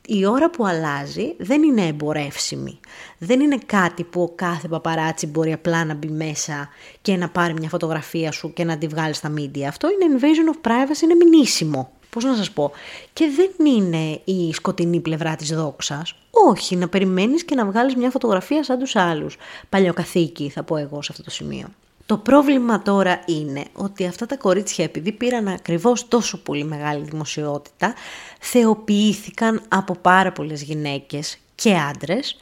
η 0.07 0.25
ώρα 0.25 0.49
που 0.49 0.65
αλλάζει 0.65 1.33
δεν 1.37 1.63
είναι 1.63 1.85
εμπορεύσιμη. 1.85 2.79
Δεν 3.17 3.39
είναι 3.39 3.57
κάτι 3.65 4.03
που 4.03 4.21
ο 4.21 4.29
κάθε 4.35 4.67
παπαράτσι 4.67 5.27
μπορεί 5.27 5.53
απλά 5.53 5.85
να 5.85 5.93
μπει 5.93 6.07
μέσα 6.07 6.69
και 7.01 7.15
να 7.15 7.29
πάρει 7.29 7.53
μια 7.53 7.69
φωτογραφία 7.69 8.31
σου 8.31 8.53
και 8.53 8.63
να 8.63 8.77
τη 8.77 8.87
βγάλει 8.87 9.13
στα 9.13 9.33
media. 9.37 9.61
Αυτό 9.61 9.87
είναι 9.89 10.17
invasion 10.17 10.55
of 10.55 10.69
privacy, 10.71 11.01
είναι 11.03 11.15
μηνύσιμο. 11.15 11.91
Πώς 12.09 12.23
να 12.23 12.35
σας 12.35 12.51
πω. 12.51 12.71
Και 13.13 13.25
δεν 13.35 13.65
είναι 13.65 14.21
η 14.23 14.53
σκοτεινή 14.53 14.99
πλευρά 14.99 15.35
της 15.35 15.49
δόξας. 15.49 16.15
Όχι, 16.31 16.75
να 16.75 16.87
περιμένεις 16.87 17.43
και 17.43 17.55
να 17.55 17.65
βγάλεις 17.65 17.95
μια 17.95 18.09
φωτογραφία 18.09 18.63
σαν 18.63 18.79
τους 18.79 18.95
άλλους. 18.95 19.37
Παλιοκαθίκι 19.69 20.49
θα 20.49 20.63
πω 20.63 20.77
εγώ 20.77 21.01
σε 21.01 21.07
αυτό 21.11 21.23
το 21.23 21.29
σημείο. 21.29 21.67
Το 22.11 22.17
πρόβλημα 22.17 22.81
τώρα 22.81 23.23
είναι 23.25 23.65
ότι 23.73 24.05
αυτά 24.05 24.25
τα 24.25 24.37
κορίτσια 24.37 24.83
επειδή 24.83 25.11
πήραν 25.11 25.47
ακριβώς 25.47 26.07
τόσο 26.07 26.37
πολύ 26.37 26.63
μεγάλη 26.63 27.03
δημοσιότητα, 27.03 27.93
θεοποιήθηκαν 28.39 29.61
από 29.67 29.95
πάρα 29.95 30.31
πολλές 30.31 30.61
γυναίκες 30.61 31.37
και 31.55 31.73
άντρες. 31.73 32.37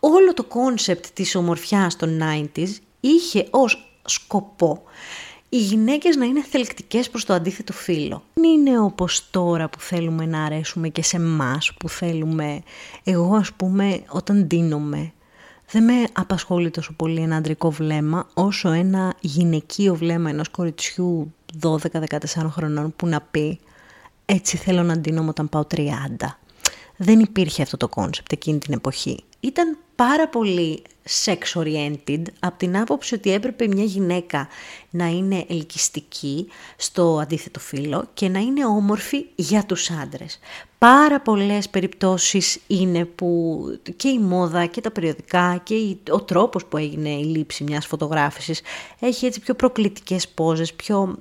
Όλο 0.00 0.34
το 0.34 0.44
concept 0.44 1.06
της 1.14 1.34
ομορφιάς 1.34 1.96
των 1.96 2.20
90s 2.22 2.68
είχε 3.00 3.46
ως 3.50 3.98
σκοπό 4.04 4.82
οι 5.48 5.58
γυναίκες 5.58 6.16
να 6.16 6.24
είναι 6.24 6.42
θελκτικές 6.42 7.10
προς 7.10 7.24
το 7.24 7.34
αντίθετο 7.34 7.72
φύλο. 7.72 8.22
Δεν 8.34 8.44
είναι 8.44 8.80
όπως 8.80 9.30
τώρα 9.30 9.68
που 9.68 9.80
θέλουμε 9.80 10.26
να 10.26 10.44
αρέσουμε 10.44 10.88
και 10.88 11.02
σε 11.02 11.16
εμάς 11.16 11.72
που 11.78 11.88
θέλουμε. 11.88 12.62
Εγώ 13.04 13.34
ας 13.36 13.52
πούμε 13.52 14.02
όταν 14.08 14.46
ντύνομαι 14.46 15.12
δεν 15.72 15.84
με 15.84 16.04
απασχολεί 16.12 16.70
τόσο 16.70 16.92
πολύ 16.92 17.20
ένα 17.20 17.36
αντρικό 17.36 17.70
βλέμμα 17.70 18.28
όσο 18.34 18.70
ένα 18.70 19.14
γυναικείο 19.20 19.94
βλέμμα 19.94 20.30
ενός 20.30 20.48
κοριτσιού 20.48 21.34
12-14 21.62 21.76
χρονών 22.50 22.92
που 22.96 23.06
να 23.06 23.20
πει 23.20 23.60
έτσι 24.24 24.56
θέλω 24.56 24.82
να 24.82 24.98
ντύνομαι 24.98 25.28
όταν 25.28 25.48
πάω 25.48 25.66
30. 25.74 25.86
Δεν 26.96 27.20
υπήρχε 27.20 27.62
αυτό 27.62 27.76
το 27.76 27.88
concept 27.88 28.32
εκείνη 28.32 28.58
την 28.58 28.74
εποχή. 28.74 29.24
Ήταν 29.44 29.78
πάρα 29.94 30.28
πολύ 30.28 30.82
sex 31.24 31.62
oriented 31.62 32.22
από 32.40 32.58
την 32.58 32.78
άποψη 32.78 33.14
ότι 33.14 33.32
έπρεπε 33.32 33.66
μια 33.66 33.84
γυναίκα 33.84 34.48
να 34.90 35.06
είναι 35.06 35.44
ελκυστική 35.48 36.48
στο 36.76 37.18
αντίθετο 37.22 37.60
φύλο 37.60 38.08
και 38.14 38.28
να 38.28 38.38
είναι 38.38 38.66
όμορφη 38.66 39.26
για 39.34 39.64
τους 39.64 39.90
άντρες. 39.90 40.38
Πάρα 40.78 41.20
πολλές 41.20 41.68
περιπτώσεις 41.68 42.60
είναι 42.66 43.04
που 43.04 43.60
και 43.96 44.08
η 44.08 44.18
μόδα 44.18 44.66
και 44.66 44.80
τα 44.80 44.90
περιοδικά 44.90 45.60
και 45.62 45.96
ο 46.10 46.22
τρόπος 46.22 46.64
που 46.64 46.76
έγινε 46.76 47.10
η 47.10 47.24
λήψη 47.24 47.64
μιας 47.64 47.86
φωτογράφησης 47.86 48.60
έχει 49.00 49.26
έτσι 49.26 49.40
πιο 49.40 49.54
προκλητικές 49.54 50.28
πόζες, 50.28 50.74
πιο 50.74 51.18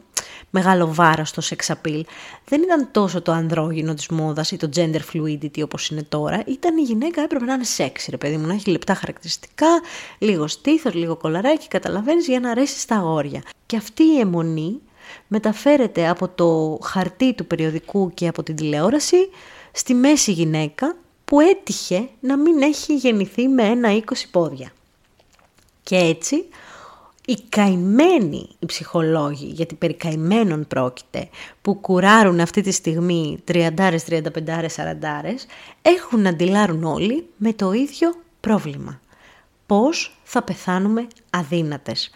μεγάλο 0.51 0.93
βάρος 0.93 1.29
στο 1.29 1.41
sex 1.49 1.73
appeal. 1.73 2.01
Δεν 2.45 2.61
ήταν 2.61 2.87
τόσο 2.91 3.21
το 3.21 3.31
ανδρόγυνο 3.31 3.93
της 3.93 4.07
μόδας 4.07 4.51
ή 4.51 4.57
το 4.57 4.69
gender 4.75 4.99
fluidity 5.13 5.63
όπως 5.63 5.89
είναι 5.89 6.03
τώρα. 6.03 6.43
Ήταν 6.45 6.77
η 6.77 6.81
γυναίκα 6.81 7.21
έπρεπε 7.21 7.45
να 7.45 7.53
είναι 7.53 7.65
sexy 7.77 8.05
ρε 8.09 8.17
παιδί 8.17 8.37
μου, 8.37 8.47
να 8.47 8.53
έχει 8.53 8.69
λεπτά 8.69 8.93
χαρακτηριστικά, 8.93 9.67
λίγος 10.17 10.51
στήθος, 10.51 10.93
λίγο 10.93 11.15
κολαράκι, 11.15 11.67
καταλαβαίνεις 11.67 12.27
για 12.27 12.39
να 12.39 12.49
αρέσει 12.49 12.79
στα 12.79 12.95
αγόρια. 12.95 13.41
Και 13.65 13.77
αυτή 13.77 14.03
η 14.03 14.19
αιμονή 14.19 14.79
μεταφέρεται 15.27 16.07
από 16.07 16.27
το 16.27 16.79
χαρτί 16.83 17.33
του 17.33 17.45
περιοδικού 17.45 18.13
και 18.13 18.27
από 18.27 18.43
την 18.43 18.55
τηλεόραση 18.55 19.29
στη 19.71 19.93
μέση 19.93 20.31
γυναίκα 20.31 20.95
που 21.25 21.39
έτυχε 21.39 22.09
να 22.19 22.37
μην 22.37 22.61
έχει 22.61 22.95
γεννηθεί 22.95 23.47
με 23.47 23.63
ένα 23.63 23.89
20 23.93 24.01
πόδια. 24.31 24.71
Και 25.83 25.95
έτσι 25.95 26.45
οι 27.25 27.37
καημένοι 27.49 28.49
οι 28.59 28.65
ψυχολόγοι, 28.65 29.45
γιατί 29.45 29.75
περί 29.75 29.93
καημένων 29.93 30.67
πρόκειται, 30.67 31.29
που 31.61 31.75
κουράρουν 31.75 32.39
αυτή 32.39 32.61
τη 32.61 32.71
στιγμή 32.71 33.37
30, 33.51 33.69
35, 33.77 34.19
40, 34.75 35.47
έχουν 35.81 36.21
να 36.21 36.29
αντιλάρουν 36.29 36.83
όλοι 36.83 37.25
με 37.37 37.53
το 37.53 37.71
ίδιο 37.71 38.15
πρόβλημα. 38.39 38.99
Πώς 39.65 40.17
θα 40.23 40.43
πεθάνουμε 40.43 41.07
αδύνατες. 41.29 42.11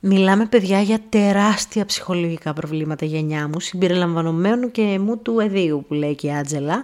Μιλάμε 0.00 0.46
παιδιά 0.46 0.80
για 0.80 1.00
τεράστια 1.08 1.84
ψυχολογικά 1.84 2.52
προβλήματα 2.52 3.04
γενιά 3.04 3.48
μου, 3.48 3.60
συμπεριλαμβανομένου 3.60 4.70
και 4.70 4.98
μου 4.98 5.18
του 5.18 5.38
εδίου 5.40 5.84
που 5.88 5.94
λέει 5.94 6.14
και 6.14 6.26
η 6.26 6.34
Άτζελα, 6.34 6.82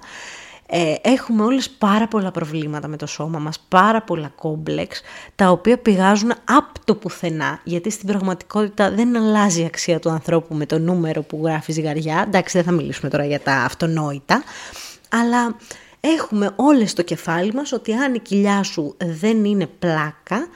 ε, 0.71 0.95
έχουμε 1.03 1.45
όλες 1.45 1.71
πάρα 1.71 2.09
πολλά 2.09 2.31
προβλήματα 2.31 2.89
με 2.89 2.97
το 2.97 3.07
σώμα 3.07 3.39
μας, 3.39 3.59
πάρα 3.69 4.03
πολλά 4.03 4.33
κόμπλεξ, 4.37 5.01
τα 5.35 5.51
οποία 5.51 5.79
πηγάζουν 5.79 6.33
από 6.45 6.73
το 6.85 6.95
πουθενά, 6.95 7.61
γιατί 7.65 7.91
στην 7.91 8.07
πραγματικότητα 8.07 8.91
δεν 8.91 9.17
αλλάζει 9.17 9.63
η 9.63 9.65
αξία 9.65 9.99
του 9.99 10.11
ανθρώπου 10.11 10.55
με 10.55 10.67
το 10.67 10.79
νούμερο 10.79 11.23
που 11.23 11.41
γράφει 11.45 11.73
ζυγαριά, 11.73 12.25
εντάξει 12.27 12.57
δεν 12.57 12.67
θα 12.67 12.73
μιλήσουμε 12.73 13.11
τώρα 13.11 13.25
για 13.25 13.41
τα 13.41 13.53
αυτονόητα, 13.53 14.43
αλλά 15.09 15.57
έχουμε 16.01 16.51
όλες 16.57 16.91
στο 16.91 17.03
κεφάλι 17.03 17.53
μας 17.53 17.73
ότι 17.73 17.93
αν 17.93 18.15
η 18.15 18.19
κοιλιά 18.19 18.63
σου 18.63 18.97
δεν 18.99 19.45
είναι 19.45 19.67
πλάκα, 19.67 20.49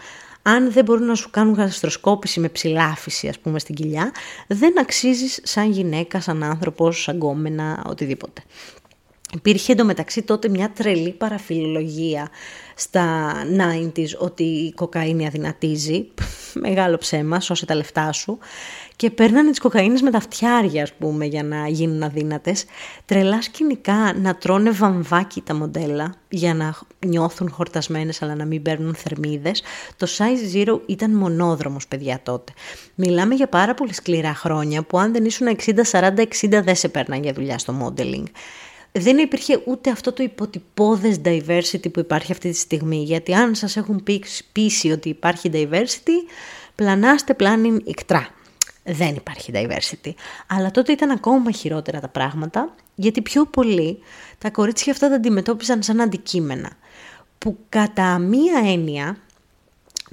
αν 0.43 0.73
δεν 0.73 0.85
μπορούν 0.85 1.07
να 1.07 1.15
σου 1.15 1.31
κάνουν 1.31 1.55
γαστροσκόπηση 1.55 2.41
με 2.41 2.49
ψηλάφιση 2.49 3.29
ας 3.29 3.39
πούμε 3.39 3.59
στην 3.59 3.75
κοιλιά, 3.75 4.13
δεν 4.47 4.79
αξίζεις 4.79 5.41
σαν 5.43 5.71
γυναίκα, 5.71 6.21
σαν 6.21 6.43
άνθρωπος, 6.43 7.03
σαν 7.03 7.17
γκόμενα, 7.17 7.85
οτιδήποτε. 7.87 8.43
Υπήρχε 9.35 9.73
εντωμεταξύ 9.73 10.23
τότε 10.23 10.49
μια 10.49 10.71
τρελή 10.71 11.13
παραφιλολογία 11.13 12.29
στα 12.75 13.33
90s 13.59 14.09
ότι 14.19 14.43
η 14.43 14.73
κοκαίνη 14.73 15.27
αδυνατίζει, 15.27 16.09
μεγάλο 16.55 16.99
ψέμα, 16.99 17.41
σώσε 17.41 17.67
τα 17.67 17.75
λεφτά 17.75 18.13
σου 18.13 18.39
και 18.97 19.11
παίρνανε 19.11 19.51
τις 19.51 19.59
κοκαίνες 19.59 20.03
με 20.03 20.11
τα 20.11 20.21
φτιάρια 20.21 20.83
ας 20.83 20.93
πούμε 20.93 21.25
για 21.25 21.43
να 21.43 21.69
γίνουν 21.69 22.03
αδύνατες. 22.03 22.65
Τρελά 23.05 23.43
σκηνικά 23.43 24.15
να 24.21 24.37
τρώνε 24.37 24.71
βαμβάκι 24.71 25.41
τα 25.41 25.55
μοντέλα 25.55 26.15
για 26.29 26.55
να 26.55 26.75
νιώθουν 27.07 27.51
χορτασμένες 27.51 28.23
αλλά 28.23 28.35
να 28.35 28.45
μην 28.45 28.63
παίρνουν 28.63 28.95
θερμίδες. 28.95 29.63
Το 29.97 30.07
size 30.19 30.57
zero 30.57 30.81
ήταν 30.87 31.11
μονόδρομος 31.11 31.89
παιδιά 31.89 32.21
τότε. 32.23 32.53
Μιλάμε 32.95 33.35
για 33.35 33.49
πάρα 33.49 33.75
πολύ 33.75 33.95
σκληρά 33.95 34.35
χρόνια 34.35 34.83
που 34.83 34.99
αν 34.99 35.13
δεν 35.13 35.25
ήσουν 35.25 35.57
60-40-60 35.91 36.63
δεν 36.65 36.77
σε 36.77 36.89
παίρναν 36.89 37.23
για 37.23 37.33
δουλειά 37.33 37.59
στο 37.59 37.75
modeling 37.83 38.25
δεν 38.93 39.19
υπήρχε 39.19 39.63
ούτε 39.67 39.91
αυτό 39.91 40.13
το 40.13 40.23
υποτυπώδες 40.23 41.21
diversity 41.25 41.93
που 41.93 42.01
υπάρχει 42.01 42.33
αυτή 42.33 42.51
τη 42.51 42.57
στιγμή. 42.57 43.03
Γιατί 43.03 43.35
αν 43.35 43.55
σας 43.55 43.77
έχουν 43.77 44.05
πείσει 44.53 44.91
ότι 44.91 45.09
υπάρχει 45.09 45.51
diversity, 45.53 46.31
πλανάστε 46.75 47.35
πλάνιν 47.35 47.83
ικτρά. 47.85 48.29
Δεν 48.85 49.15
υπάρχει 49.15 49.53
diversity. 49.55 50.11
Αλλά 50.47 50.71
τότε 50.71 50.93
ήταν 50.93 51.11
ακόμα 51.11 51.51
χειρότερα 51.51 52.01
τα 52.01 52.09
πράγματα, 52.09 52.75
γιατί 52.95 53.23
πιο 53.23 53.47
πολύ 53.47 53.99
τα 54.39 54.51
κορίτσια 54.51 54.93
αυτά 54.93 55.09
τα 55.09 55.15
αντιμετώπιζαν 55.15 55.83
σαν 55.83 56.01
αντικείμενα. 56.01 56.71
Που 57.39 57.59
κατά 57.69 58.19
μία 58.19 58.63
έννοια, 58.65 59.17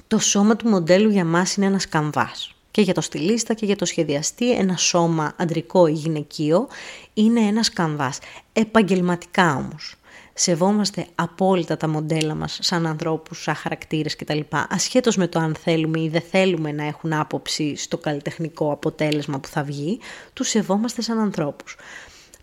το 0.06 0.18
σώμα 0.18 0.56
του 0.56 0.68
μοντέλου 0.68 1.10
για 1.10 1.24
μας 1.24 1.56
είναι 1.56 1.66
ένας 1.66 1.88
καμβάς 1.88 2.54
και 2.70 2.80
για 2.80 2.94
το 2.94 3.00
στυλίστα 3.00 3.54
και 3.54 3.66
για 3.66 3.76
το 3.76 3.84
σχεδιαστή 3.84 4.52
ένα 4.52 4.76
σώμα 4.76 5.34
αντρικό 5.36 5.86
ή 5.86 5.92
γυναικείο 5.92 6.68
είναι 7.14 7.40
ένας 7.40 7.72
καμβάς. 7.72 8.18
Επαγγελματικά 8.52 9.56
όμως. 9.56 9.94
Σεβόμαστε 10.34 11.06
απόλυτα 11.14 11.76
τα 11.76 11.88
μοντέλα 11.88 12.34
μας 12.34 12.58
σαν 12.62 12.86
ανθρώπους, 12.86 13.42
σαν 13.42 13.54
χαρακτήρες 13.54 14.16
κτλ. 14.16 14.40
Ασχέτως 14.68 15.16
με 15.16 15.26
το 15.26 15.38
αν 15.38 15.54
θέλουμε 15.54 16.00
ή 16.00 16.08
δεν 16.08 16.22
θέλουμε 16.30 16.72
να 16.72 16.84
έχουν 16.84 17.12
άποψη 17.12 17.76
στο 17.76 17.98
καλλιτεχνικό 17.98 18.72
αποτέλεσμα 18.72 19.38
που 19.38 19.48
θα 19.48 19.62
βγει, 19.62 19.98
τους 20.32 20.48
σεβόμαστε 20.48 21.02
σαν 21.02 21.18
ανθρώπους. 21.18 21.76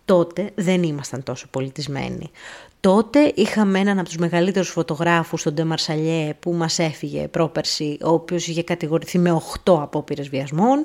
Τότε 0.07 0.51
δεν 0.55 0.83
ήμασταν 0.83 1.23
τόσο 1.23 1.47
πολιτισμένοι. 1.51 2.31
Τότε 2.79 3.31
είχαμε 3.35 3.79
έναν 3.79 3.99
από 3.99 4.07
τους 4.07 4.17
μεγαλύτερους 4.17 4.69
φωτογράφους, 4.69 5.43
τον 5.43 5.53
Ντεμαρσαλιέ, 5.53 6.33
που 6.39 6.53
μας 6.53 6.79
έφυγε 6.79 7.27
πρόπερση, 7.27 7.97
ο 8.03 8.09
οποίος 8.09 8.47
είχε 8.47 8.63
κατηγορηθεί 8.63 9.19
με 9.19 9.31
8 9.31 9.81
απόπειρες 9.81 10.29
βιασμών. 10.29 10.83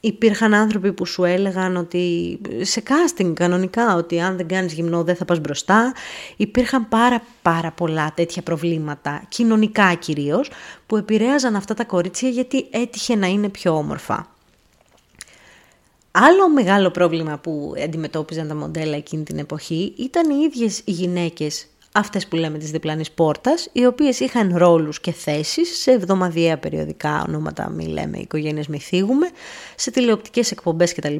Υπήρχαν 0.00 0.54
άνθρωποι 0.54 0.92
που 0.92 1.06
σου 1.06 1.24
έλεγαν 1.24 1.76
ότι 1.76 2.38
σε 2.60 2.82
casting 2.86 3.32
κανονικά, 3.34 3.96
ότι 3.96 4.20
αν 4.20 4.36
δεν 4.36 4.48
κάνεις 4.48 4.72
γυμνό 4.72 5.04
δεν 5.04 5.16
θα 5.16 5.24
πας 5.24 5.40
μπροστά. 5.40 5.92
Υπήρχαν 6.36 6.88
πάρα 6.88 7.22
πάρα 7.42 7.70
πολλά 7.70 8.12
τέτοια 8.14 8.42
προβλήματα, 8.42 9.22
κοινωνικά 9.28 9.94
κυρίως, 9.94 10.50
που 10.86 10.96
επηρέαζαν 10.96 11.56
αυτά 11.56 11.74
τα 11.74 11.84
κορίτσια 11.84 12.28
γιατί 12.28 12.66
έτυχε 12.70 13.16
να 13.16 13.26
είναι 13.26 13.48
πιο 13.48 13.76
όμορφα. 13.76 14.28
Άλλο 16.12 16.50
μεγάλο 16.50 16.90
πρόβλημα 16.90 17.38
που 17.38 17.74
αντιμετώπιζαν 17.84 18.48
τα 18.48 18.54
μοντέλα 18.54 18.96
εκείνη 18.96 19.22
την 19.22 19.38
εποχή 19.38 19.94
ήταν 19.96 20.30
οι 20.30 20.42
ίδιες 20.44 20.78
οι 20.84 20.90
γυναίκες, 20.90 21.66
αυτές 21.92 22.26
που 22.26 22.36
λέμε 22.36 22.58
της 22.58 22.70
διπλανής 22.70 23.10
πόρτας, 23.10 23.68
οι 23.72 23.86
οποίες 23.86 24.20
είχαν 24.20 24.56
ρόλους 24.56 25.00
και 25.00 25.12
θέσεις 25.12 25.78
σε 25.78 25.90
εβδομαδιαία 25.90 26.58
περιοδικά 26.58 27.24
ονόματα, 27.28 27.70
μη 27.70 27.86
λέμε 27.86 28.18
οικογένειες 28.18 28.66
μη 28.66 28.78
θίγουμε, 28.78 29.30
σε 29.76 29.90
τηλεοπτικές 29.90 30.50
εκπομπές 30.50 30.94
κτλ 30.94 31.16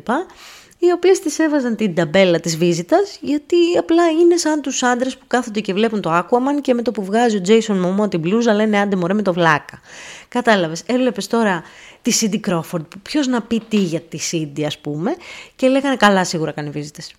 οι 0.82 0.90
οποίες 0.92 1.18
τις 1.18 1.38
έβαζαν 1.38 1.76
την 1.76 1.94
ταμπέλα 1.94 2.40
της 2.40 2.56
βίζιτας, 2.56 3.18
γιατί 3.20 3.56
απλά 3.78 4.10
είναι 4.10 4.36
σαν 4.36 4.60
τους 4.60 4.82
άντρες 4.82 5.16
που 5.16 5.24
κάθονται 5.26 5.60
και 5.60 5.72
βλέπουν 5.72 6.00
το 6.00 6.18
Aquaman 6.18 6.60
και 6.60 6.74
με 6.74 6.82
το 6.82 6.90
που 6.90 7.04
βγάζει 7.04 7.36
ο 7.36 7.40
Jason 7.46 7.84
Momoa 7.84 8.10
την 8.10 8.20
μπλούζα 8.20 8.54
λένε 8.54 8.78
άντε 8.78 8.96
μωρέ 8.96 9.14
με 9.14 9.22
το 9.22 9.32
βλάκα. 9.32 9.80
Κατάλαβες, 10.28 10.82
έβλεπες 10.86 11.26
τώρα 11.26 11.62
τη 12.02 12.12
Cindy 12.20 12.50
Crawford, 12.50 12.88
που 12.88 12.98
ποιος 13.02 13.26
να 13.26 13.42
πει 13.42 13.62
τι 13.68 13.76
για 13.76 14.00
τη 14.00 14.18
Cindy 14.30 14.62
ας 14.62 14.78
πούμε, 14.78 15.16
και 15.56 15.68
λέγανε 15.68 15.96
καλά 15.96 16.24
σίγουρα 16.24 16.52
κάνει 16.52 16.70
βίζιτες. 16.70 17.12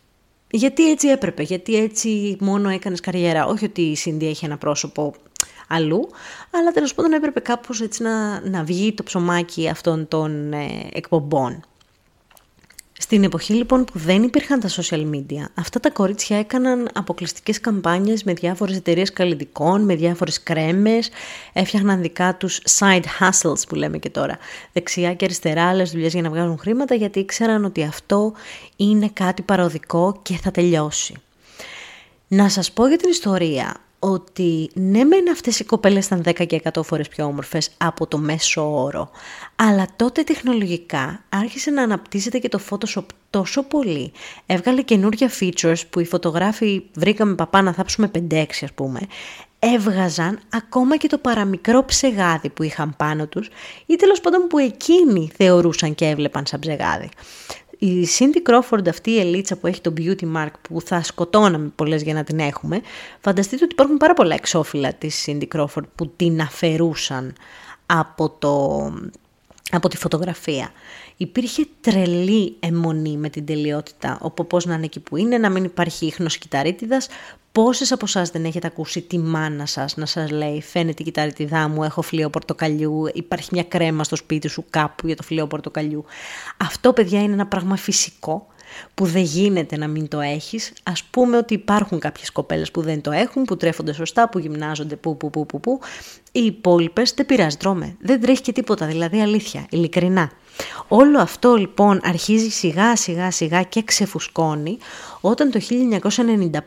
Γιατί 0.51 0.91
έτσι 0.91 1.07
έπρεπε, 1.07 1.43
γιατί 1.43 1.75
έτσι 1.75 2.37
μόνο 2.39 2.69
έκανες 2.69 2.99
καριέρα. 2.99 3.45
Όχι 3.45 3.65
ότι 3.65 3.81
η 3.81 3.97
Cindy 4.05 4.23
έχει 4.23 4.45
ένα 4.45 4.57
πρόσωπο 4.57 5.13
αλλού, 5.67 6.09
αλλά 6.51 6.71
τέλος 6.71 6.93
πάντων 6.93 7.13
έπρεπε 7.13 7.39
κάπως 7.39 7.81
έτσι 7.81 8.03
να, 8.03 8.49
να 8.49 8.63
βγει 8.63 8.93
το 8.93 9.03
ψωμάκι 9.03 9.69
αυτών 9.69 10.07
των 10.07 10.53
ε, 10.53 10.89
εκπομπών. 10.93 11.65
Στην 13.11 13.23
εποχή 13.23 13.53
λοιπόν 13.53 13.85
που 13.85 13.99
δεν 13.99 14.23
υπήρχαν 14.23 14.59
τα 14.59 14.69
social 14.69 15.09
media, 15.11 15.45
αυτά 15.53 15.79
τα 15.79 15.89
κορίτσια 15.89 16.37
έκαναν 16.37 16.89
αποκλειστικές 16.93 17.59
καμπάνιες 17.59 18.23
με 18.23 18.33
διάφορες 18.33 18.75
εταιρείες 18.75 19.13
καλλιτικών, 19.13 19.81
με 19.81 19.95
διάφορες 19.95 20.43
κρέμες, 20.43 21.09
έφτιαχναν 21.53 22.01
δικά 22.01 22.35
τους 22.35 22.61
side 22.79 23.03
hustles 23.19 23.67
που 23.67 23.75
λέμε 23.75 23.97
και 23.97 24.09
τώρα, 24.09 24.37
δεξιά 24.73 25.13
και 25.13 25.25
αριστερά 25.25 25.69
άλλες 25.69 25.91
δουλειές 25.91 26.13
για 26.13 26.21
να 26.21 26.29
βγάζουν 26.29 26.57
χρήματα 26.57 26.95
γιατί 26.95 27.19
ήξεραν 27.19 27.65
ότι 27.65 27.83
αυτό 27.83 28.33
είναι 28.75 29.09
κάτι 29.13 29.41
παροδικό 29.41 30.19
και 30.21 30.37
θα 30.41 30.51
τελειώσει. 30.51 31.15
Να 32.27 32.49
σας 32.49 32.71
πω 32.71 32.87
για 32.87 32.97
την 32.97 33.09
ιστορία 33.09 33.80
ότι 34.03 34.69
ναι 34.73 35.03
μεν 35.03 35.29
αυτές 35.31 35.59
οι 35.59 35.63
κοπέλες 35.63 36.05
ήταν 36.05 36.23
10 36.25 36.45
και 36.47 36.61
100 36.73 36.83
φορές 36.83 37.07
πιο 37.07 37.25
όμορφες 37.25 37.71
από 37.77 38.07
το 38.07 38.17
μέσο 38.17 38.81
όρο, 38.83 39.09
αλλά 39.55 39.87
τότε 39.95 40.23
τεχνολογικά 40.23 41.23
άρχισε 41.29 41.71
να 41.71 41.83
αναπτύσσεται 41.83 42.39
και 42.39 42.49
το 42.49 42.59
Photoshop 42.69 43.05
τόσο 43.29 43.63
πολύ. 43.63 44.11
Έβγαλε 44.45 44.81
καινούργια 44.81 45.29
features 45.39 45.81
που 45.89 45.99
οι 45.99 46.05
φωτογράφοι 46.05 46.83
βρήκαμε 46.93 47.35
παπά 47.35 47.61
να 47.61 47.73
θάψουμε 47.73 48.11
5-6 48.29 48.45
ας 48.61 48.73
πούμε, 48.75 48.99
έβγαζαν 49.59 50.39
ακόμα 50.49 50.97
και 50.97 51.07
το 51.07 51.17
παραμικρό 51.17 51.85
ψεγάδι 51.85 52.49
που 52.49 52.63
είχαν 52.63 52.93
πάνω 52.97 53.27
τους 53.27 53.49
ή 53.85 53.95
τέλος 53.95 54.21
πάντων 54.21 54.47
που 54.47 54.57
εκείνοι 54.57 55.31
θεωρούσαν 55.35 55.95
και 55.95 56.05
έβλεπαν 56.05 56.45
σαν 56.45 56.59
ψεγάδι 56.59 57.09
η 57.83 58.07
Cindy 58.17 58.49
Crawford, 58.49 58.87
αυτή 58.89 59.11
η 59.11 59.19
ελίτσα 59.19 59.55
που 59.55 59.67
έχει 59.67 59.81
το 59.81 59.93
beauty 59.97 60.35
mark 60.35 60.51
που 60.61 60.81
θα 60.81 61.03
σκοτώναμε 61.03 61.71
πολλές 61.75 62.01
για 62.01 62.13
να 62.13 62.23
την 62.23 62.39
έχουμε, 62.39 62.81
φανταστείτε 63.19 63.63
ότι 63.63 63.73
υπάρχουν 63.73 63.97
πάρα 63.97 64.13
πολλά 64.13 64.33
εξώφυλλα 64.33 64.93
της 64.93 65.27
Cindy 65.27 65.47
Crawford 65.55 65.83
που 65.95 66.07
την 66.15 66.41
αφαιρούσαν 66.41 67.33
από, 67.85 68.29
το, 68.29 68.77
από 69.71 69.87
τη 69.87 69.97
φωτογραφία. 69.97 70.71
Υπήρχε 71.21 71.67
τρελή 71.81 72.55
αιμονή 72.59 73.17
με 73.17 73.29
την 73.29 73.45
τελειότητα, 73.45 74.17
όπου 74.21 74.47
πώς 74.47 74.65
να 74.65 74.73
είναι 74.73 74.85
εκεί 74.85 74.99
που 74.99 75.17
είναι, 75.17 75.37
να 75.37 75.49
μην 75.49 75.63
υπάρχει 75.63 76.05
ίχνος 76.05 76.37
κυταρίτιδας, 76.37 77.07
Πόσες 77.51 77.91
από 77.91 78.05
εσάς 78.05 78.29
δεν 78.29 78.45
έχετε 78.45 78.67
ακούσει 78.67 79.01
τη 79.01 79.17
μάνα 79.17 79.65
σας 79.65 79.95
να 79.97 80.05
σας 80.05 80.31
λέει 80.31 80.61
«Φαίνεται 80.61 81.01
η 81.01 81.05
κυταριτιδά 81.05 81.67
μου, 81.67 81.83
έχω 81.83 82.01
φλοιό 82.01 82.29
πορτοκαλιού, 82.29 83.05
υπάρχει 83.13 83.49
μια 83.51 83.63
κρέμα 83.63 84.03
στο 84.03 84.15
σπίτι 84.15 84.47
σου 84.47 84.65
κάπου 84.69 85.07
για 85.07 85.15
το 85.15 85.23
φλοιό 85.23 85.47
πορτοκαλιού». 85.47 86.05
Αυτό, 86.57 86.93
παιδιά, 86.93 87.21
είναι 87.21 87.33
ένα 87.33 87.47
πράγμα 87.47 87.75
φυσικό 87.75 88.47
που 88.93 89.05
δεν 89.05 89.23
γίνεται 89.23 89.77
να 89.77 89.87
μην 89.87 90.07
το 90.07 90.19
έχεις. 90.19 90.73
Ας 90.83 91.03
πούμε 91.03 91.37
ότι 91.37 91.53
υπάρχουν 91.53 91.99
κάποιες 91.99 92.31
κοπέλες 92.31 92.71
που 92.71 92.81
δεν 92.81 93.01
το 93.01 93.11
έχουν, 93.11 93.43
που 93.43 93.57
τρέφονται 93.57 93.93
σωστά, 93.93 94.29
που 94.29 94.39
γυμνάζονται, 94.39 94.95
που, 94.95 95.17
που, 95.17 95.29
που, 95.29 95.45
που, 95.45 95.59
που. 95.59 95.79
Οι 96.31 96.45
υπόλοιπες 96.45 97.13
δεν 97.13 97.25
πειράζει, 97.25 97.57
τρώμε. 97.57 97.95
Δεν 98.01 98.21
τρέχει 98.21 98.41
και 98.41 98.51
τίποτα, 98.51 98.85
δηλαδή 98.85 99.21
αλήθεια, 99.21 99.65
ειλικρινά. 99.69 100.31
Όλο 100.87 101.19
αυτό 101.19 101.55
λοιπόν 101.55 101.99
αρχίζει 102.03 102.49
σιγά 102.49 102.95
σιγά 102.95 103.31
σιγά 103.31 103.63
και 103.63 103.83
ξεφουσκώνει 103.83 104.77
όταν 105.21 105.51
το 105.51 105.59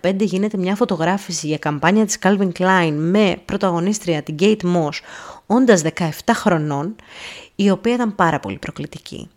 1995 0.02 0.14
γίνεται 0.18 0.56
μια 0.56 0.75
φωτογράφηση 0.75 1.46
για 1.46 1.58
καμπάνια 1.58 2.04
της 2.04 2.18
Calvin 2.23 2.50
Klein 2.58 2.92
με 2.96 3.37
πρωταγωνίστρια 3.44 4.23
την 4.23 4.37
Kate 4.40 4.62
Moss 4.62 4.99
όντας 5.46 5.82
17 5.99 6.08
χρονών 6.30 6.96
η 7.54 7.70
οποία 7.70 7.94
ήταν 7.94 8.14
πάρα 8.14 8.40
πολύ 8.40 8.58
προκλητική. 8.58 9.28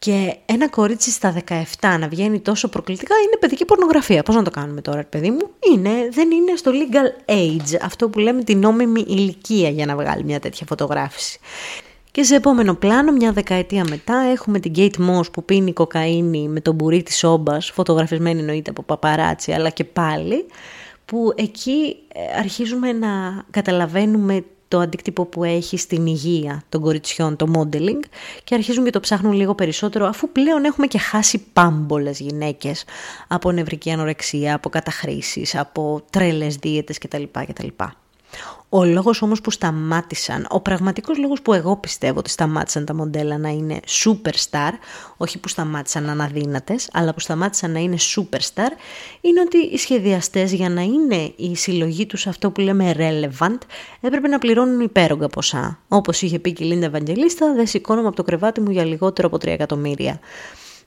Και 0.00 0.36
ένα 0.46 0.68
κορίτσι 0.68 1.10
στα 1.10 1.34
17 1.48 1.96
να 1.98 2.08
βγαίνει 2.08 2.40
τόσο 2.40 2.68
προκλητικά 2.68 3.14
είναι 3.14 3.36
παιδική 3.40 3.64
πορνογραφία. 3.64 4.22
Πώς 4.22 4.34
να 4.34 4.42
το 4.42 4.50
κάνουμε 4.50 4.80
τώρα, 4.80 5.04
παιδί 5.04 5.30
μου; 5.30 5.50
Είναι, 5.72 5.90
δεν 6.10 6.30
είναι 6.30 6.56
στο 6.56 6.70
legal 6.74 7.30
age, 7.30 7.78
αυτό 7.82 8.08
που 8.08 8.18
λέμε 8.18 8.42
την 8.42 8.58
νόμιμη 8.58 9.04
ηλικία 9.08 9.68
για 9.68 9.86
να 9.86 9.96
βγάλει 9.96 10.24
μια 10.24 10.40
τέτοια 10.40 10.66
φωτογράφηση. 10.68 11.38
Και 12.10 12.22
σε 12.22 12.34
επόμενο 12.34 12.74
πλάνο, 12.74 13.12
μια 13.12 13.32
δεκαετία 13.32 13.84
μετά, 13.88 14.14
έχουμε 14.32 14.58
την 14.60 14.72
Kate 14.76 15.08
Moss 15.08 15.32
που 15.32 15.44
πίνει 15.44 15.72
κοκαίνη 15.72 16.48
με 16.48 16.60
τον 16.60 16.74
μπουρί 16.74 17.02
της 17.02 17.24
όμπας, 17.24 17.70
φωτογραφισμένη 17.70 18.40
εννοείται 18.40 18.70
από 18.70 18.82
παπαράτσι, 18.82 19.52
αλλά 19.52 19.70
και 19.70 19.84
πάλι, 19.84 20.46
που 21.04 21.32
εκεί 21.36 21.96
ε, 22.12 22.38
αρχίζουμε 22.38 22.92
να 22.92 23.08
καταλαβαίνουμε 23.50 24.44
το 24.70 24.78
αντίκτυπο 24.78 25.24
που 25.24 25.44
έχει 25.44 25.76
στην 25.76 26.06
υγεία 26.06 26.62
των 26.68 26.80
κοριτσιών, 26.80 27.36
το 27.36 27.46
modeling 27.54 28.00
και 28.44 28.54
αρχίζουν 28.54 28.84
και 28.84 28.90
το 28.90 29.00
ψάχνουν 29.00 29.32
λίγο 29.32 29.54
περισσότερο 29.54 30.06
αφού 30.06 30.30
πλέον 30.32 30.64
έχουμε 30.64 30.86
και 30.86 30.98
χάσει 30.98 31.44
πάμπολες 31.52 32.20
γυναίκες 32.20 32.84
από 33.28 33.52
νευρική 33.52 33.90
ανορεξία, 33.90 34.54
από 34.54 34.68
καταχρήσεις, 34.68 35.54
από 35.54 36.02
τρέλες 36.10 36.56
δίαιτες 36.56 36.98
κτλ. 36.98 37.22
κτλ. 37.46 37.68
Ο 38.72 38.84
λόγος 38.84 39.22
όμως 39.22 39.40
που 39.40 39.50
σταμάτησαν, 39.50 40.46
ο 40.50 40.60
πραγματικός 40.60 41.18
λόγος 41.18 41.42
που 41.42 41.52
εγώ 41.52 41.76
πιστεύω 41.76 42.18
ότι 42.18 42.30
σταμάτησαν 42.30 42.84
τα 42.84 42.94
μοντέλα 42.94 43.38
να 43.38 43.48
είναι 43.48 43.80
superstar, 43.86 44.70
όχι 45.16 45.38
που 45.38 45.48
σταμάτησαν 45.48 46.04
να 46.04 46.12
αναδύνατες, 46.12 46.88
αλλά 46.92 47.14
που 47.14 47.20
σταμάτησαν 47.20 47.70
να 47.70 47.78
είναι 47.78 47.96
superstar, 48.16 48.70
είναι 49.20 49.40
ότι 49.40 49.58
οι 49.58 49.76
σχεδιαστές 49.76 50.52
για 50.52 50.68
να 50.68 50.80
είναι 50.80 51.32
η 51.36 51.56
συλλογή 51.56 52.06
τους 52.06 52.26
αυτό 52.26 52.50
που 52.50 52.60
λέμε 52.60 52.94
relevant, 52.96 53.58
έπρεπε 54.00 54.28
να 54.28 54.38
πληρώνουν 54.38 54.80
υπέρογκα 54.80 55.28
ποσά. 55.28 55.78
Όπως 55.88 56.22
είχε 56.22 56.38
πει 56.38 56.52
και 56.52 56.64
η 56.64 56.66
Λίντα 56.66 56.86
Ευαγγελίστα, 56.86 57.54
δεν 57.54 57.66
σηκώνομαι 57.66 58.06
από 58.06 58.16
το 58.16 58.22
κρεβάτι 58.22 58.60
μου 58.60 58.70
για 58.70 58.84
λιγότερο 58.84 59.28
από 59.28 59.36
3 59.36 59.46
εκατομμύρια. 59.46 60.20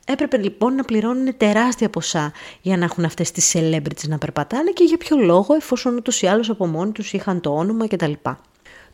Έπρεπε 0.05 0.37
λοιπόν 0.37 0.75
να 0.75 0.83
πληρώνουν 0.83 1.37
τεράστια 1.37 1.89
ποσά 1.89 2.31
για 2.61 2.77
να 2.77 2.83
έχουν 2.83 3.05
αυτές 3.05 3.31
τις 3.31 3.55
celebrities 3.55 4.07
να 4.07 4.17
περπατάνε 4.17 4.71
και 4.71 4.83
για 4.83 4.97
ποιο 4.97 5.17
λόγο 5.17 5.53
εφόσον 5.53 5.95
ούτως 5.95 6.21
ή 6.21 6.27
άλλως 6.27 6.49
από 6.49 6.65
μόνοι 6.65 6.91
τους 6.91 7.13
είχαν 7.13 7.41
το 7.41 7.49
όνομα 7.55 7.87
κτλ. 7.87 8.11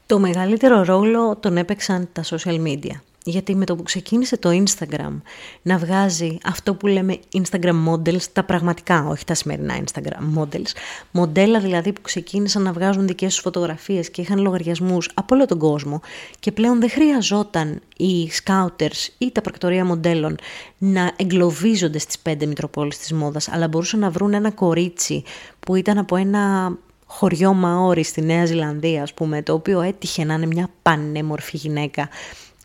Το 0.06 0.20
μεγαλύτερο 0.20 0.84
ρόλο 0.84 1.36
τον 1.36 1.58
έπαιξαν 1.58 2.10
τα 2.12 2.24
social 2.24 2.64
media. 2.64 3.00
Γιατί 3.30 3.56
με 3.56 3.66
το 3.66 3.76
που 3.76 3.84
ξεκίνησε 3.84 4.38
το 4.38 4.50
Instagram 4.50 5.22
να 5.62 5.78
βγάζει 5.78 6.38
αυτό 6.44 6.74
που 6.74 6.88
λέμε 6.88 7.20
Instagram 7.34 7.88
models, 7.90 8.22
τα 8.34 8.44
πραγματικά, 8.44 9.08
όχι 9.08 9.26
τα 9.26 9.34
σημερινά 9.34 9.84
Instagram 9.84 10.40
models, 10.40 10.72
μοντέλα 11.12 11.60
δηλαδή 11.60 11.94
που 11.94 12.02
ξεκίνησαν 12.02 12.62
να 12.62 12.72
βγάζουν 12.72 13.08
δικές 13.08 13.34
τους 13.34 13.42
φωτογραφίες 13.42 14.10
και 14.10 14.22
είχαν 14.22 14.40
λογαριασμούς 14.40 15.10
από 15.14 15.36
όλο 15.36 15.46
τον 15.46 15.58
κόσμο 15.58 16.02
και 16.40 16.52
πλέον 16.52 16.80
δεν 16.80 16.90
χρειαζόταν 16.90 17.82
οι 17.98 18.32
scouters 18.44 19.08
ή 19.18 19.32
τα 19.32 19.42
πρακτορία 19.42 19.86
μοντέλων 19.86 20.36
να 20.78 21.12
εγκλωβίζονται 21.16 22.00
στις 22.00 22.20
πέντε 22.20 22.46
Μητροπόλεις 22.46 22.98
της 22.98 23.14
μόδας, 23.14 23.50
αλλά 23.50 23.68
μπορούσαν 23.68 24.00
να 24.00 24.10
βρουν 24.10 24.34
ένα 24.34 24.52
κορίτσι 24.52 25.24
που 25.60 25.76
ήταν 25.76 25.98
από 25.98 26.16
ένα 26.16 26.74
χωριό 27.06 27.54
Μαόρι 27.54 28.04
στη 28.04 28.22
Νέα 28.22 28.46
Ζηλανδία, 28.46 29.02
ας 29.02 29.14
πούμε, 29.14 29.42
το 29.42 29.54
οποίο 29.54 29.82
έτυχε 29.82 30.24
να 30.24 30.34
είναι 30.34 30.46
μια 30.46 30.70
πανέμορφη 30.82 31.58
γυναίκα 31.58 32.10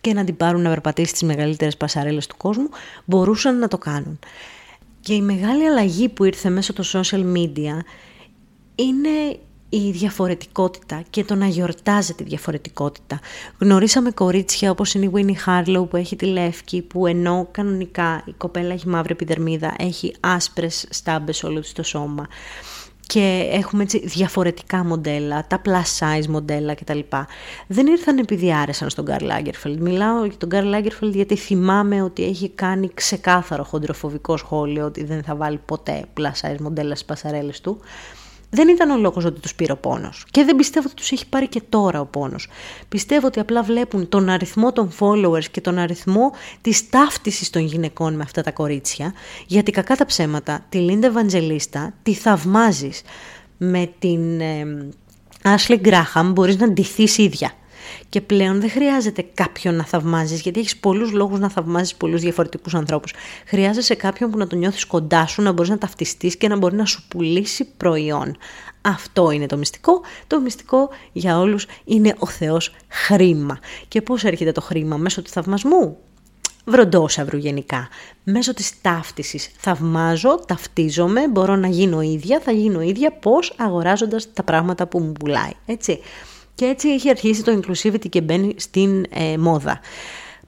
και 0.04 0.12
να 0.12 0.24
την 0.24 0.36
πάρουν 0.36 0.62
να 0.62 0.68
περπατήσει 0.68 1.08
στις 1.08 1.22
μεγαλύτερες 1.22 1.76
πασαρέλες 1.76 2.26
του 2.26 2.36
κόσμου, 2.36 2.68
μπορούσαν 3.04 3.58
να 3.58 3.68
το 3.68 3.78
κάνουν. 3.78 4.18
Και 5.00 5.14
η 5.14 5.20
μεγάλη 5.20 5.66
αλλαγή 5.66 6.08
που 6.08 6.24
ήρθε 6.24 6.50
μέσω 6.50 6.72
των 6.72 6.84
social 6.92 7.36
media 7.36 7.78
είναι 8.74 9.38
η 9.68 9.90
διαφορετικότητα 9.90 11.02
και 11.10 11.24
το 11.24 11.34
να 11.34 11.46
γιορτάζεται 11.46 12.22
η 12.22 12.26
διαφορετικότητα. 12.26 13.20
Γνωρίσαμε 13.58 14.10
κορίτσια 14.10 14.70
όπως 14.70 14.94
είναι 14.94 15.04
η 15.04 15.10
Winnie 15.14 15.48
Harlow 15.48 15.88
που 15.90 15.96
έχει 15.96 16.16
τη 16.16 16.24
λεύκη 16.24 16.82
που 16.82 17.06
ενώ 17.06 17.48
κανονικά 17.50 18.22
η 18.26 18.32
κοπέλα 18.32 18.72
έχει 18.72 18.88
μαύρη 18.88 19.12
επιδερμίδα, 19.12 19.74
έχει 19.78 20.14
άσπρες 20.20 20.86
στάμπες 20.90 21.42
όλο 21.42 21.60
της 21.60 21.72
το 21.72 21.82
σώμα 21.82 22.26
και 23.06 23.48
έχουμε 23.52 23.82
έτσι 23.82 24.06
διαφορετικά 24.06 24.84
μοντέλα, 24.84 25.46
τα 25.46 25.60
plus 25.64 25.98
size 25.98 26.26
μοντέλα 26.26 26.74
κτλ. 26.74 26.98
Δεν 27.66 27.86
ήρθαν 27.86 28.18
επειδή 28.18 28.54
άρεσαν 28.54 28.90
στον 28.90 29.04
Καρλ 29.04 29.26
Lagerfeld. 29.26 29.76
Μιλάω 29.78 30.24
για 30.24 30.36
τον 30.36 30.48
Καρλ 30.48 30.74
Lagerfeld 30.74 31.12
γιατί 31.12 31.36
θυμάμαι 31.36 32.02
ότι 32.02 32.24
έχει 32.24 32.48
κάνει 32.48 32.90
ξεκάθαρο 32.94 33.64
χοντροφοβικό 33.64 34.36
σχόλιο 34.36 34.84
ότι 34.84 35.04
δεν 35.04 35.22
θα 35.22 35.36
βάλει 35.36 35.60
ποτέ 35.64 36.04
plus 36.16 36.48
size 36.48 36.60
μοντέλα 36.60 36.94
στις 36.94 37.06
πασαρέλες 37.06 37.60
του 37.60 37.80
δεν 38.54 38.68
ήταν 38.68 38.90
ο 38.90 38.96
λόγος 38.96 39.24
ότι 39.24 39.40
τους 39.40 39.54
πήρε 39.54 39.72
ο 39.72 39.76
πόνος. 39.76 40.24
Και 40.30 40.44
δεν 40.44 40.56
πιστεύω 40.56 40.86
ότι 40.86 40.96
τους 40.96 41.12
έχει 41.12 41.28
πάρει 41.28 41.48
και 41.48 41.62
τώρα 41.68 42.00
ο 42.00 42.06
πόνος. 42.06 42.48
Πιστεύω 42.88 43.26
ότι 43.26 43.40
απλά 43.40 43.62
βλέπουν 43.62 44.08
τον 44.08 44.28
αριθμό 44.28 44.72
των 44.72 44.92
followers 44.98 45.44
και 45.44 45.60
τον 45.60 45.78
αριθμό 45.78 46.32
της 46.60 46.90
ταύτισης 46.90 47.50
των 47.50 47.62
γυναικών 47.62 48.14
με 48.14 48.22
αυτά 48.22 48.42
τα 48.42 48.50
κορίτσια, 48.52 49.12
γιατί 49.46 49.70
κακά 49.70 49.96
τα 49.96 50.06
ψέματα, 50.06 50.64
τη 50.68 50.78
Λίντα 50.78 51.06
Ευαντζελίστα 51.06 51.92
τη 52.02 52.14
θαυμάζεις 52.14 53.02
με 53.56 53.92
την 53.98 54.40
ε, 54.40 54.88
Ashley 55.42 55.80
Graham, 55.80 56.30
μπορείς 56.32 56.56
να 56.56 56.68
ντυθείς 56.68 57.18
ίδια. 57.18 57.52
Και 58.08 58.20
πλέον 58.20 58.60
δεν 58.60 58.70
χρειάζεται 58.70 59.26
κάποιον 59.34 59.74
να 59.74 59.84
θαυμάζεις, 59.84 60.40
γιατί 60.40 60.60
έχεις 60.60 60.76
πολλούς 60.76 61.12
λόγους 61.12 61.38
να 61.38 61.50
θαυμάζεις 61.50 61.94
πολλούς 61.94 62.20
διαφορετικούς 62.20 62.74
ανθρώπους. 62.74 63.14
Χρειάζεσαι 63.46 63.94
κάποιον 63.94 64.30
που 64.30 64.38
να 64.38 64.46
τον 64.46 64.58
νιώθεις 64.58 64.84
κοντά 64.84 65.26
σου, 65.26 65.42
να 65.42 65.52
μπορείς 65.52 65.70
να 65.70 65.78
ταυτιστείς 65.78 66.36
και 66.36 66.48
να 66.48 66.56
μπορεί 66.56 66.76
να 66.76 66.84
σου 66.84 67.02
πουλήσει 67.08 67.64
προϊόν. 67.76 68.36
Αυτό 68.82 69.30
είναι 69.30 69.46
το 69.46 69.56
μυστικό. 69.56 70.00
Το 70.26 70.40
μυστικό 70.40 70.90
για 71.12 71.38
όλους 71.38 71.66
είναι 71.84 72.14
ο 72.18 72.26
Θεός 72.26 72.74
χρήμα. 72.88 73.58
Και 73.88 74.02
πώς 74.02 74.24
έρχεται 74.24 74.52
το 74.52 74.60
χρήμα, 74.60 74.96
μέσω 74.96 75.22
του 75.22 75.30
θαυμασμού; 75.30 75.96
Βροντόσαυρου 76.64 77.36
γενικά. 77.36 77.88
Μέσω 78.24 78.54
της 78.54 78.80
ταύτισης 78.80 79.50
θαυμάζω, 79.56 80.44
ταυτίζομαι, 80.46 81.28
μπορώ 81.28 81.56
να 81.56 81.68
γίνω 81.68 82.00
ίδια, 82.00 82.40
θα 82.40 82.52
γίνω 82.52 82.80
ίδια 82.80 83.12
πώς; 83.12 83.54
Αγοράζοντας 83.56 84.32
τα 84.32 84.42
πράγματα 84.42 84.86
που 84.86 84.98
μου 84.98 85.12
πουλάει. 85.12 85.52
Έτσι. 85.66 86.00
Και 86.54 86.64
έτσι 86.64 86.88
έχει 86.88 87.10
αρχίσει 87.10 87.44
το 87.44 87.60
inclusivity 87.60 88.08
και 88.08 88.20
μπαίνει 88.20 88.54
στην 88.56 89.06
ε, 89.10 89.38
μόδα. 89.38 89.80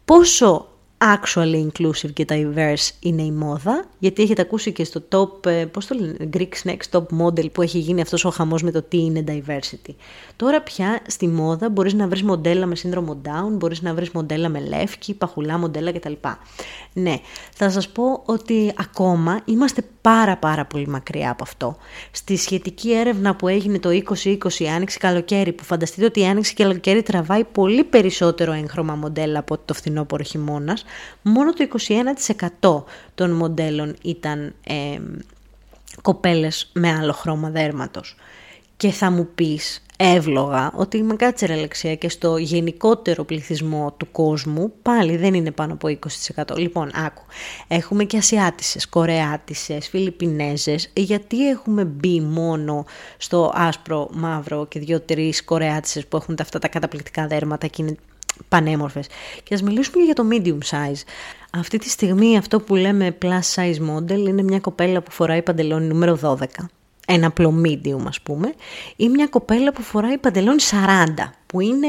Πόσο 0.05 0.69
actually 0.99 1.67
inclusive 1.67 2.13
και 2.13 2.25
diverse 2.29 2.91
είναι 3.01 3.23
η 3.23 3.31
μόδα, 3.31 3.85
γιατί 3.99 4.23
έχετε 4.23 4.43
ακούσει 4.43 4.73
και 4.73 4.85
στο 4.85 5.03
top, 5.09 5.47
ε, 5.47 5.65
πώς 5.65 5.87
το 5.87 5.95
λένε, 5.95 6.17
Greek's 6.33 6.71
Next 6.71 6.99
Top 6.99 7.05
Model 7.21 7.53
που 7.53 7.63
έχει 7.63 7.79
γίνει 7.79 8.01
αυτός 8.01 8.25
ο 8.25 8.31
χαμός 8.31 8.63
με 8.63 8.71
το 8.71 8.83
τι 8.83 8.99
είναι 8.99 9.25
diversity. 9.29 9.95
Τώρα 10.37 10.63
πια 10.63 11.01
στη 11.07 11.29
μόδα 11.29 11.69
μπορείς 11.69 11.95
να 11.95 12.09
βρεις 12.09 12.23
μοντέλα 12.23 12.67
με 12.67 12.77
σύνδρομο 12.77 13.21
Down, 13.25 13.51
μπορείς 13.51 13.83
να 13.83 13.95
βρεις 13.95 14.11
μοντέλα 14.11 14.49
με 14.49 14.61
λεύκη, 14.61 15.15
παχουλά 15.15 15.59
μοντέλα 15.59 15.93
κτλ. 15.93 16.13
Ναι, 16.93 17.17
θα 17.55 17.71
σας 17.71 17.89
πω 17.89 18.23
ότι 18.25 18.73
ακόμα 18.77 19.41
είμαστε 19.45 19.83
πάρα 20.01 20.37
πάρα 20.37 20.65
πολύ 20.65 20.89
μακριά 20.89 21.31
από 21.31 21.43
αυτό. 21.43 21.77
Στη 22.11 22.37
σχετική 22.37 22.93
έρευνα 22.93 23.35
που 23.37 23.49
έγινε 23.49 23.79
το 23.79 23.89
2020 23.89 24.65
Άνοιξη 24.75 24.99
Καλοκαίρι, 24.99 25.53
που 25.53 25.65
φανταστείτε 25.65 26.07
ότι 26.07 26.21
η 26.21 26.27
Άνοιξη 26.27 26.55
Καλοκαίρι 26.55 27.03
τραβάει 27.03 27.45
πολύ 27.45 27.85
περισσότερο 27.85 28.53
έγχρωμα 28.53 28.95
μοντέλα 28.95 29.39
από 29.39 29.59
το 29.65 29.75
φθινόπωρο 29.75 30.23
χειμώνας, 30.23 30.85
μόνο 31.23 31.53
το 31.53 31.69
21% 32.61 32.85
των 33.15 33.31
μοντέλων 33.31 33.97
ήταν 34.03 34.55
ε, 34.67 34.99
κοπέλες 36.03 36.71
με 36.73 36.93
άλλο 36.93 37.13
χρώμα 37.13 37.51
δέρματος. 37.51 38.17
Και 38.77 38.91
θα 38.91 39.11
μου 39.11 39.29
πεις 39.35 39.87
εύλογα 39.97 40.73
ότι 40.75 41.03
με 41.03 41.17
κάτσε 41.17 41.47
ρελεξία 41.47 41.95
και 41.95 42.09
στο 42.09 42.37
γενικότερο 42.37 43.25
πληθυσμό 43.25 43.95
του 43.97 44.11
κόσμου 44.13 44.73
πάλι 44.83 45.17
δεν 45.17 45.35
είναι 45.35 45.51
πάνω 45.51 45.73
από 45.73 45.99
20%. 46.35 46.57
Λοιπόν, 46.57 46.91
άκου, 46.95 47.23
έχουμε 47.69 48.05
και 48.05 48.17
Ασιάτισες, 48.17 48.89
Κορεάτισες, 48.89 49.89
Φιλιππινέζες, 49.89 50.91
γιατί 50.95 51.49
έχουμε 51.49 51.85
μπει 51.85 52.21
μόνο 52.21 52.85
στο 53.17 53.53
άσπρο, 53.55 54.09
μαύρο 54.13 54.67
και 54.67 54.79
δύο-τρεις 54.79 55.45
Κορεάτισες 55.45 56.07
που 56.07 56.17
έχουν 56.17 56.37
αυτά 56.41 56.59
τα 56.59 56.69
καταπληκτικά 56.69 57.27
δέρματα 57.27 57.67
και 57.67 57.83
είναι 57.83 57.97
πανέμορφες. 58.49 59.07
Και 59.43 59.55
ας 59.55 59.63
μιλήσουμε 59.63 60.05
για 60.05 60.15
το 60.15 60.25
medium 60.31 60.59
size. 60.71 61.03
Αυτή 61.51 61.79
τη 61.79 61.89
στιγμή 61.89 62.37
αυτό 62.37 62.61
που 62.61 62.75
λέμε 62.75 63.17
plus 63.23 63.55
size 63.55 63.79
model 63.91 64.19
είναι 64.29 64.43
μια 64.43 64.61
κοπέλα 64.61 65.01
που 65.01 65.11
φοράει 65.11 65.43
παντελόνι 65.43 65.87
νούμερο 65.87 66.19
12 66.23 66.45
ένα 67.07 67.27
απλό 67.27 67.63
medium 67.65 68.03
ας 68.07 68.21
πούμε, 68.21 68.55
ή 68.97 69.09
μια 69.09 69.27
κοπέλα 69.27 69.73
που 69.73 69.83
φοράει 69.83 70.19
παντελόνι 70.19 70.63
40, 70.71 71.33
που 71.47 71.61
είναι, 71.61 71.89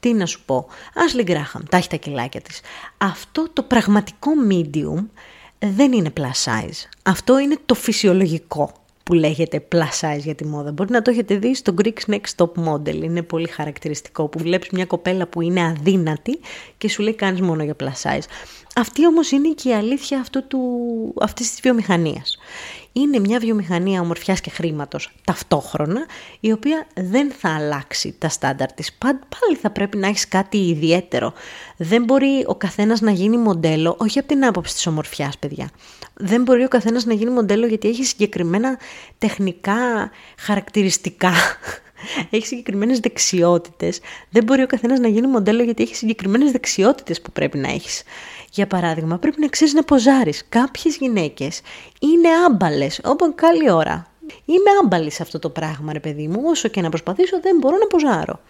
τι 0.00 0.12
να 0.12 0.26
σου 0.26 0.42
πω, 0.44 0.66
Ashley 0.94 1.28
Graham, 1.28 1.60
τα 1.70 1.76
έχει 1.76 1.88
τα 1.88 1.96
κιλάκια 1.96 2.40
της. 2.40 2.60
Αυτό 2.98 3.48
το 3.52 3.62
πραγματικό 3.62 4.30
medium 4.50 5.04
δεν 5.58 5.92
είναι 5.92 6.12
plus 6.16 6.44
size. 6.44 6.88
Αυτό 7.02 7.38
είναι 7.38 7.56
το 7.66 7.74
φυσιολογικό 7.74 8.72
που 9.06 9.14
λέγεται 9.14 9.68
plus 9.72 10.00
size 10.00 10.18
για 10.18 10.34
τη 10.34 10.46
μόδα. 10.46 10.72
Μπορεί 10.72 10.90
να 10.90 11.02
το 11.02 11.10
έχετε 11.10 11.36
δει 11.36 11.54
στο 11.54 11.74
Greek's 11.82 12.14
Next 12.14 12.36
Top 12.36 12.68
Model. 12.68 13.02
Είναι 13.02 13.22
πολύ 13.22 13.48
χαρακτηριστικό 13.48 14.28
που 14.28 14.38
βλέπεις 14.38 14.70
μια 14.70 14.84
κοπέλα 14.84 15.26
που 15.26 15.40
είναι 15.40 15.62
αδύνατη 15.64 16.40
και 16.78 16.88
σου 16.88 17.02
λέει 17.02 17.14
κάνεις 17.14 17.40
μόνο 17.40 17.62
για 17.62 17.76
plus 17.80 18.02
size. 18.02 18.24
Αυτή 18.78 19.06
όμως 19.06 19.30
είναι 19.30 19.48
και 19.48 19.68
η 19.68 19.74
αλήθεια 19.74 20.20
αυτού 20.20 20.46
του, 20.46 20.60
αυτής 21.20 21.50
της 21.50 21.60
βιομηχανίας 21.60 22.38
είναι 22.92 23.18
μια 23.18 23.38
βιομηχανία 23.38 24.00
ομορφιάς 24.00 24.40
και 24.40 24.50
χρήματος 24.50 25.12
ταυτόχρονα, 25.24 26.06
η 26.40 26.52
οποία 26.52 26.86
δεν 26.94 27.30
θα 27.30 27.54
αλλάξει 27.54 28.14
τα 28.18 28.28
στάνταρ 28.28 28.72
της. 28.72 28.92
Πάλι 28.98 29.56
θα 29.60 29.70
πρέπει 29.70 29.96
να 29.96 30.06
έχεις 30.06 30.28
κάτι 30.28 30.56
ιδιαίτερο. 30.56 31.32
Δεν 31.76 32.04
μπορεί 32.04 32.44
ο 32.46 32.54
καθένας 32.54 33.00
να 33.00 33.10
γίνει 33.10 33.36
μοντέλο, 33.36 33.96
όχι 33.98 34.18
από 34.18 34.28
την 34.28 34.44
άποψη 34.44 34.74
της 34.74 34.86
ομορφιάς, 34.86 35.38
παιδιά. 35.38 35.70
Δεν 36.14 36.42
μπορεί 36.42 36.64
ο 36.64 36.68
καθένας 36.68 37.04
να 37.04 37.14
γίνει 37.14 37.30
μοντέλο 37.30 37.66
γιατί 37.66 37.88
έχει 37.88 38.04
συγκεκριμένα 38.04 38.78
τεχνικά 39.18 40.10
χαρακτηριστικά 40.38 41.32
έχει 42.30 42.46
συγκεκριμένες 42.46 43.00
δεξιότητες. 43.00 44.00
Δεν 44.30 44.44
μπορεί 44.44 44.62
ο 44.62 44.66
καθένας 44.66 44.98
να 44.98 45.08
γίνει 45.08 45.26
μοντέλο 45.26 45.62
γιατί 45.62 45.82
έχει 45.82 45.94
συγκεκριμένες 45.94 46.50
δεξιότητες 46.52 47.20
που 47.20 47.32
πρέπει 47.32 47.58
να 47.58 47.68
έχεις. 47.68 48.02
Για 48.50 48.66
παράδειγμα, 48.66 49.18
πρέπει 49.18 49.40
να 49.40 49.48
ξέρεις 49.48 49.74
να 49.74 49.82
ποζάρεις. 49.84 50.44
Κάποιες 50.48 50.96
γυναίκες 50.96 51.60
είναι 52.00 52.28
άμπαλες, 52.46 53.00
όπω 53.04 53.34
καλή 53.34 53.70
ώρα. 53.70 54.06
Είμαι 54.44 54.70
άμπαλη 54.82 55.10
σε 55.10 55.22
αυτό 55.22 55.38
το 55.38 55.50
πράγμα, 55.50 55.92
ρε 55.92 56.00
παιδί 56.00 56.28
μου. 56.28 56.40
Όσο 56.44 56.68
και 56.68 56.80
να 56.80 56.88
προσπαθήσω, 56.88 57.40
δεν 57.40 57.56
μπορώ 57.56 57.76
να 57.76 57.86
ποζάρω. 57.86 58.40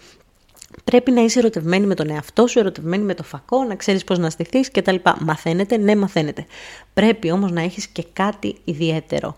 Πρέπει 0.84 1.10
να 1.10 1.20
είσαι 1.20 1.38
ερωτευμένη 1.38 1.86
με 1.86 1.94
τον 1.94 2.10
εαυτό 2.10 2.46
σου, 2.46 2.58
ερωτευμένη 2.58 3.04
με 3.04 3.14
το 3.14 3.22
φακό, 3.22 3.64
να 3.64 3.74
ξέρεις 3.74 4.04
πώς 4.04 4.18
να 4.18 4.30
στηθείς 4.30 4.70
κτλ. 4.70 4.96
Μαθαίνετε, 5.20 5.76
ναι, 5.76 5.96
μαθαίνετε. 5.96 6.46
Πρέπει 6.94 7.30
όμως 7.30 7.50
να 7.50 7.60
έχεις 7.60 7.86
και 7.86 8.04
κάτι 8.12 8.56
ιδιαίτερο. 8.64 9.36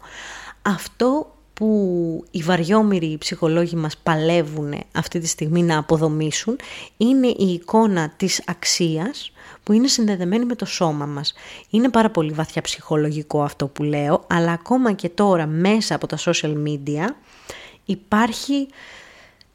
Αυτό 0.62 1.34
που 1.58 2.24
οι 2.30 2.42
βαριόμοιροι 2.42 3.16
ψυχολόγοι 3.18 3.76
μας 3.76 3.96
παλεύουν 3.96 4.74
αυτή 4.92 5.18
τη 5.18 5.26
στιγμή 5.26 5.62
να 5.62 5.78
αποδομήσουν 5.78 6.56
είναι 6.96 7.26
η 7.26 7.52
εικόνα 7.52 8.12
της 8.16 8.42
αξίας 8.46 9.32
που 9.62 9.72
είναι 9.72 9.86
συνδεδεμένη 9.86 10.44
με 10.44 10.54
το 10.54 10.64
σώμα 10.64 11.06
μας. 11.06 11.34
Είναι 11.70 11.88
πάρα 11.88 12.10
πολύ 12.10 12.32
βαθιά 12.32 12.62
ψυχολογικό 12.62 13.42
αυτό 13.42 13.66
που 13.66 13.82
λέω, 13.82 14.24
αλλά 14.26 14.52
ακόμα 14.52 14.92
και 14.92 15.08
τώρα 15.08 15.46
μέσα 15.46 15.94
από 15.94 16.06
τα 16.06 16.18
social 16.18 16.54
media 16.66 17.04
υπάρχει 17.84 18.68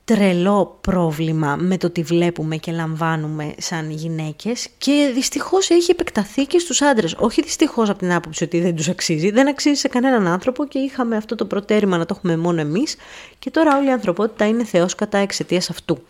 τρελό 0.06 0.78
πρόβλημα 0.82 1.56
με 1.56 1.78
το 1.78 1.90
τι 1.90 2.04
βλέπουμε 2.04 2.58
και 2.58 2.72
λαμβάνουμε 2.72 3.54
σαν 3.58 3.92
γυναίκες 3.92 4.68
και 4.78 5.12
δυστυχώς 5.14 5.70
έχει 5.70 5.92
επεκταθεί 5.92 6.46
και 6.46 6.60
στους 6.60 6.82
άντρες. 6.82 7.16
Όχι 7.20 7.42
δυστυχώς 7.42 7.90
από 7.90 8.00
την 8.00 8.14
άποψη 8.14 8.44
ότι 8.44 8.60
δεν 8.60 8.76
τους 8.76 8.90
αξίζει, 8.90 9.32
δεν 9.32 9.48
αξίζει 9.48 9.80
σε 9.80 9.88
κανέναν 9.88 10.28
άνθρωπο 10.28 10.66
και 10.66 10.80
είχαμε 10.80 11.16
αυτό 11.16 11.36
το 11.36 11.46
προτέρημα 11.46 11.98
να 11.98 12.06
το 12.06 12.14
έχουμε 12.18 12.38
μόνο 12.38 12.62
εμείς 12.62 12.96
και 13.40 13.52
τώρα 13.52 13.78
όλη 13.78 13.88
η 13.88 13.92
ανθρωπότητα 13.92 14.48
είναι 14.48 14.64
θεός 14.64 14.96
κατά 14.96 15.18
εξαιτίας 15.18 15.70
αυτού. 15.70 16.04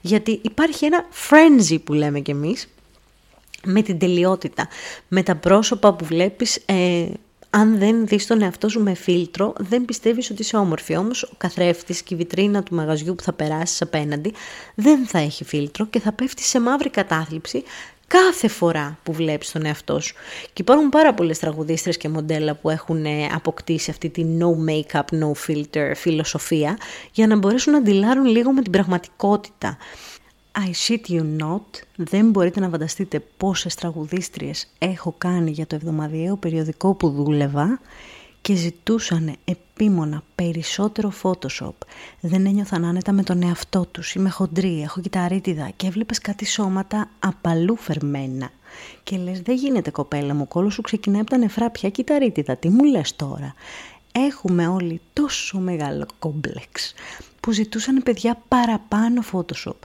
Γιατί 0.00 0.40
υπάρχει 0.42 0.84
ένα 0.84 1.04
frenzy 1.28 1.78
που 1.84 1.92
λέμε 1.92 2.20
κι 2.20 2.30
εμείς, 2.30 2.68
με 3.64 3.82
την 3.82 3.98
τελειότητα, 3.98 4.68
με 5.08 5.22
τα 5.22 5.36
πρόσωπα 5.36 5.94
που 5.94 6.04
βλέπεις 6.04 6.56
ε, 6.66 7.06
αν 7.58 7.78
δεν 7.78 8.06
δεις 8.06 8.26
τον 8.26 8.42
εαυτό 8.42 8.68
σου 8.68 8.82
με 8.82 8.94
φίλτρο, 8.94 9.52
δεν 9.58 9.84
πιστεύεις 9.84 10.30
ότι 10.30 10.42
είσαι 10.42 10.56
όμορφη. 10.56 10.96
Όμως 10.96 11.22
ο 11.22 11.34
καθρέφτης 11.36 12.02
και 12.02 12.14
η 12.14 12.16
βιτρίνα 12.16 12.62
του 12.62 12.74
μαγαζιού 12.74 13.14
που 13.14 13.22
θα 13.22 13.32
περάσεις 13.32 13.82
απέναντι 13.82 14.32
δεν 14.74 15.06
θα 15.06 15.18
έχει 15.18 15.44
φίλτρο 15.44 15.86
και 15.86 16.00
θα 16.00 16.12
πέφτει 16.12 16.42
σε 16.42 16.60
μαύρη 16.60 16.90
κατάθλιψη 16.90 17.62
κάθε 18.06 18.48
φορά 18.48 18.98
που 19.02 19.12
βλέπεις 19.12 19.52
τον 19.52 19.64
εαυτό 19.64 20.00
σου. 20.00 20.14
Και 20.52 20.62
υπάρχουν 20.62 20.88
πάρα 20.88 21.14
πολλές 21.14 21.38
τραγουδίστρες 21.38 21.96
και 21.96 22.08
μοντέλα 22.08 22.54
που 22.54 22.70
έχουν 22.70 23.04
ε, 23.04 23.26
αποκτήσει 23.34 23.90
αυτή 23.90 24.08
τη 24.08 24.24
no 24.38 24.70
make-up, 24.70 25.20
no 25.20 25.30
filter 25.46 25.92
φιλοσοφία 25.94 26.78
για 27.12 27.26
να 27.26 27.36
μπορέσουν 27.36 27.72
να 27.72 27.78
αντιλάρουν 27.78 28.24
λίγο 28.24 28.52
με 28.52 28.62
την 28.62 28.72
πραγματικότητα. 28.72 29.76
I 30.58 30.70
shit 30.70 31.10
you 31.10 31.22
not, 31.40 31.82
δεν 31.96 32.30
μπορείτε 32.30 32.60
να 32.60 32.68
φανταστείτε 32.68 33.20
πόσες 33.36 33.74
τραγουδίστριες 33.74 34.68
έχω 34.78 35.14
κάνει 35.18 35.50
για 35.50 35.66
το 35.66 35.74
εβδομαδιαίο 35.74 36.36
περιοδικό 36.36 36.94
που 36.94 37.10
δούλευα 37.10 37.80
και 38.40 38.54
ζητούσαν 38.54 39.36
επίμονα 39.44 40.22
περισσότερο 40.34 41.12
Photoshop. 41.22 41.74
Δεν 42.20 42.46
ένιωθαν 42.46 42.84
άνετα 42.84 43.12
με 43.12 43.22
τον 43.22 43.42
εαυτό 43.42 43.86
τους. 43.90 44.14
Είμαι 44.14 44.28
χοντρή, 44.28 44.82
έχω 44.82 45.00
κυταρίτιδα 45.00 45.70
και 45.76 45.86
έβλεπες 45.86 46.18
κάτι 46.18 46.44
σώματα 46.44 47.10
απαλού 47.18 47.76
φερμένα. 47.76 48.50
Και 49.02 49.16
λες 49.16 49.40
δεν 49.40 49.56
γίνεται 49.56 49.90
κοπέλα 49.90 50.34
μου, 50.34 50.48
κόλος 50.48 50.74
σου 50.74 50.82
ξεκινάει 50.82 51.20
από 51.20 51.30
τα 51.30 51.36
νεφρά 51.36 51.70
πια 51.70 51.90
κυταρίτιδα. 51.90 52.56
Τι 52.56 52.68
μου 52.68 52.84
λες 52.84 53.16
τώρα; 53.16 53.54
Έχουμε 54.12 54.66
όλοι 54.68 55.00
τόσο 55.12 55.58
μεγάλο 55.58 56.06
κόμπλεξ 56.18 56.94
που 57.40 57.52
ζητούσαν 57.52 58.02
παιδιά 58.02 58.42
παραπάνω 58.48 59.22
Photoshop 59.32 59.76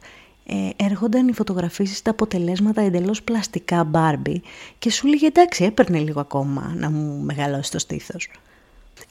ε, 0.46 0.70
έρχονταν 0.76 1.28
οι 1.28 1.34
φωτογραφίσεις 1.34 1.98
στα 1.98 2.12
αποτελέσματα 2.12 2.82
εντελώς 2.82 3.24
πλαστικά 3.24 3.84
μπάρμπι 3.84 4.42
και 4.80 4.92
σου 4.92 5.08
λέγε 5.08 5.26
εντάξει 5.28 5.64
έπαιρνε 5.64 6.00
λίγο 6.00 6.20
ακόμα 6.20 6.74
να 6.78 6.90
μου 6.90 7.22
μεγαλώσει 7.24 7.72
το 7.72 7.80
στήθος. 7.80 8.30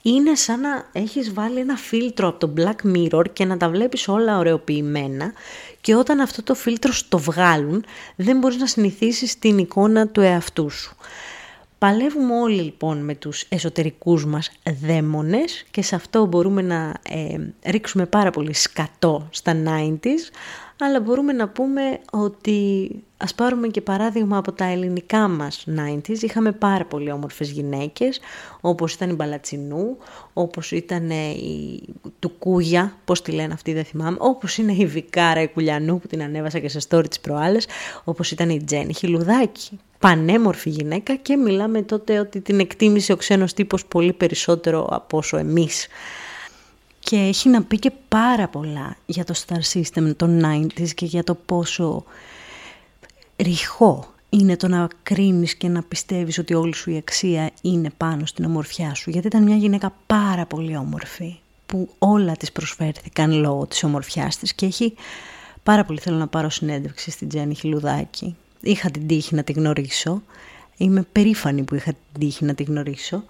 Είναι 0.03 0.35
σαν 0.35 0.61
να 0.61 0.88
έχεις 0.93 1.33
βάλει 1.33 1.59
ένα 1.59 1.77
φίλτρο 1.77 2.29
από 2.29 2.47
το 2.47 2.53
Black 2.57 2.97
Mirror 2.97 3.25
και 3.33 3.45
να 3.45 3.57
τα 3.57 3.69
βλέπεις 3.69 4.09
όλα 4.09 4.38
ωρεοποιημένα 4.38 5.33
και 5.81 5.95
όταν 5.95 6.21
αυτό 6.21 6.43
το 6.43 6.55
φίλτρο 6.55 6.93
στο 6.93 7.19
βγάλουν 7.19 7.85
δεν 8.16 8.38
μπορείς 8.38 8.57
να 8.57 8.66
συνηθίσεις 8.66 9.38
την 9.38 9.59
εικόνα 9.59 10.09
του 10.09 10.21
εαυτού 10.21 10.71
σου. 10.71 10.97
Παλεύουμε 11.79 12.35
όλοι 12.35 12.61
λοιπόν 12.61 13.05
με 13.05 13.14
τους 13.14 13.45
εσωτερικούς 13.49 14.27
μας 14.27 14.51
δαίμονες 14.81 15.64
και 15.71 15.83
σε 15.83 15.95
αυτό 15.95 16.27
μπορούμε 16.27 16.62
να 16.62 16.95
ε, 17.09 17.37
ρίξουμε 17.71 18.07
πάρα 18.07 18.31
πολύ 18.31 18.55
σκατό 18.55 19.29
στα 19.31 19.62
90s 19.66 20.31
αλλά 20.81 21.01
μπορούμε 21.01 21.33
να 21.33 21.49
πούμε 21.49 21.99
ότι 22.12 22.90
ας 23.16 23.35
πάρουμε 23.35 23.69
και 23.69 23.81
παράδειγμα 23.81 24.37
από 24.37 24.53
τα 24.53 24.64
ελληνικά 24.64 25.29
μας 25.29 25.66
90s. 25.79 26.23
Είχαμε 26.23 26.53
πάρα 26.53 26.85
πολύ 26.85 27.12
όμορφες 27.12 27.51
γυναίκες, 27.51 28.21
όπως 28.61 28.95
ήταν 28.95 29.11
η 29.11 29.14
Μπαλατσινού, 29.14 29.97
όπως 30.33 30.71
ήταν 30.71 31.11
η 31.11 31.81
Τουκούγια, 32.19 32.97
πώς 33.05 33.23
τη 33.23 33.33
λένε 33.33 33.53
αυτή 33.53 33.73
δεν 33.73 33.85
θυμάμαι, 33.85 34.16
όπως 34.21 34.59
είναι 34.59 34.73
η 34.73 34.87
Βικάρα 34.87 35.43
η 35.43 35.49
Κουλιανού 35.49 35.99
που 35.99 36.07
την 36.07 36.23
ανέβασα 36.23 36.59
και 36.59 36.69
σε 36.69 36.81
story 36.88 37.09
τις 37.09 37.21
προάλλες, 37.21 37.66
όπως 38.05 38.31
ήταν 38.31 38.51
η 38.51 38.64
Τζέννη 38.64 38.95
Χιλουδάκη. 38.95 39.79
Πανέμορφη 39.99 40.71
γυναίκα 40.71 41.14
και 41.14 41.37
μιλάμε 41.37 41.83
τότε 41.83 42.19
ότι 42.19 42.40
την 42.40 42.61
εκτίμησε 42.61 43.12
ο 43.12 43.16
ξένος 43.16 43.53
τύπος 43.53 43.87
πολύ 43.87 44.12
περισσότερο 44.12 44.88
από 44.90 45.19
όσο 45.19 45.37
εμείς 45.37 45.87
και 47.11 47.16
έχει 47.16 47.49
να 47.49 47.62
πει 47.62 47.79
και 47.79 47.92
πάρα 48.09 48.49
πολλά 48.49 48.96
για 49.07 49.25
το 49.25 49.35
Star 49.46 49.61
System 49.73 50.16
των 50.16 50.42
90s 50.44 50.88
και 50.94 51.07
για 51.07 51.25
το 51.25 51.35
πόσο 51.35 52.05
ρηχό 53.37 54.07
είναι 54.29 54.57
το 54.57 54.68
να 54.68 54.88
κρίνεις 55.03 55.55
και 55.55 55.68
να 55.68 55.83
πιστεύεις 55.83 56.38
ότι 56.38 56.55
όλη 56.55 56.75
σου 56.75 56.90
η 56.90 56.96
αξία 56.96 57.51
είναι 57.62 57.90
πάνω 57.96 58.27
στην 58.27 58.44
ομορφιά 58.44 58.94
σου. 58.94 59.11
Γιατί 59.11 59.27
ήταν 59.27 59.42
μια 59.42 59.57
γυναίκα 59.57 59.94
πάρα 60.07 60.46
πολύ 60.46 60.77
όμορφη, 60.77 61.38
που 61.66 61.88
όλα 61.99 62.33
της 62.33 62.53
προσφέρθηκαν 62.53 63.33
λόγω 63.33 63.66
της 63.66 63.85
ομορφιάς 63.85 64.37
της 64.37 64.55
και 64.55 64.66
έχει 64.66 64.94
πάρα 65.62 65.85
πολύ 65.85 65.99
θέλω 65.99 66.16
να 66.16 66.27
πάρω 66.27 66.51
συνέντευξη 66.51 67.11
στην 67.11 67.29
Τζέννη 67.29 67.55
Χιλουδάκη. 67.55 68.37
Είχα 68.61 68.90
την 68.90 69.07
τύχη 69.07 69.35
να 69.35 69.42
τη 69.42 69.53
γνωρίσω. 69.53 70.23
Είμαι 70.77 71.07
περήφανη 71.12 71.62
που 71.62 71.75
είχα 71.75 71.92
την 71.92 72.20
τύχη 72.20 72.44
να 72.44 72.55
τη 72.55 72.62
γνωρίσω. 72.62 73.25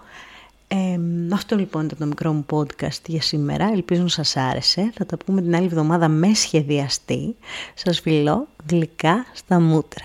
Ε, 0.72 0.98
αυτό 1.32 1.56
λοιπόν 1.56 1.84
ήταν 1.84 1.98
το 1.98 2.06
μικρό 2.06 2.32
μου 2.32 2.46
podcast 2.50 3.06
για 3.06 3.22
σήμερα. 3.22 3.70
Ελπίζω 3.72 4.02
να 4.02 4.08
σας 4.08 4.36
άρεσε. 4.36 4.92
Θα 4.94 5.06
τα 5.06 5.16
πούμε 5.16 5.42
την 5.42 5.54
άλλη 5.54 5.64
εβδομάδα 5.64 6.08
με 6.08 6.34
σχεδιαστή. 6.34 7.36
Σας 7.74 8.00
φιλώ 8.00 8.48
γλυκά 8.70 9.26
στα 9.32 9.60
μούτρα. 9.60 10.04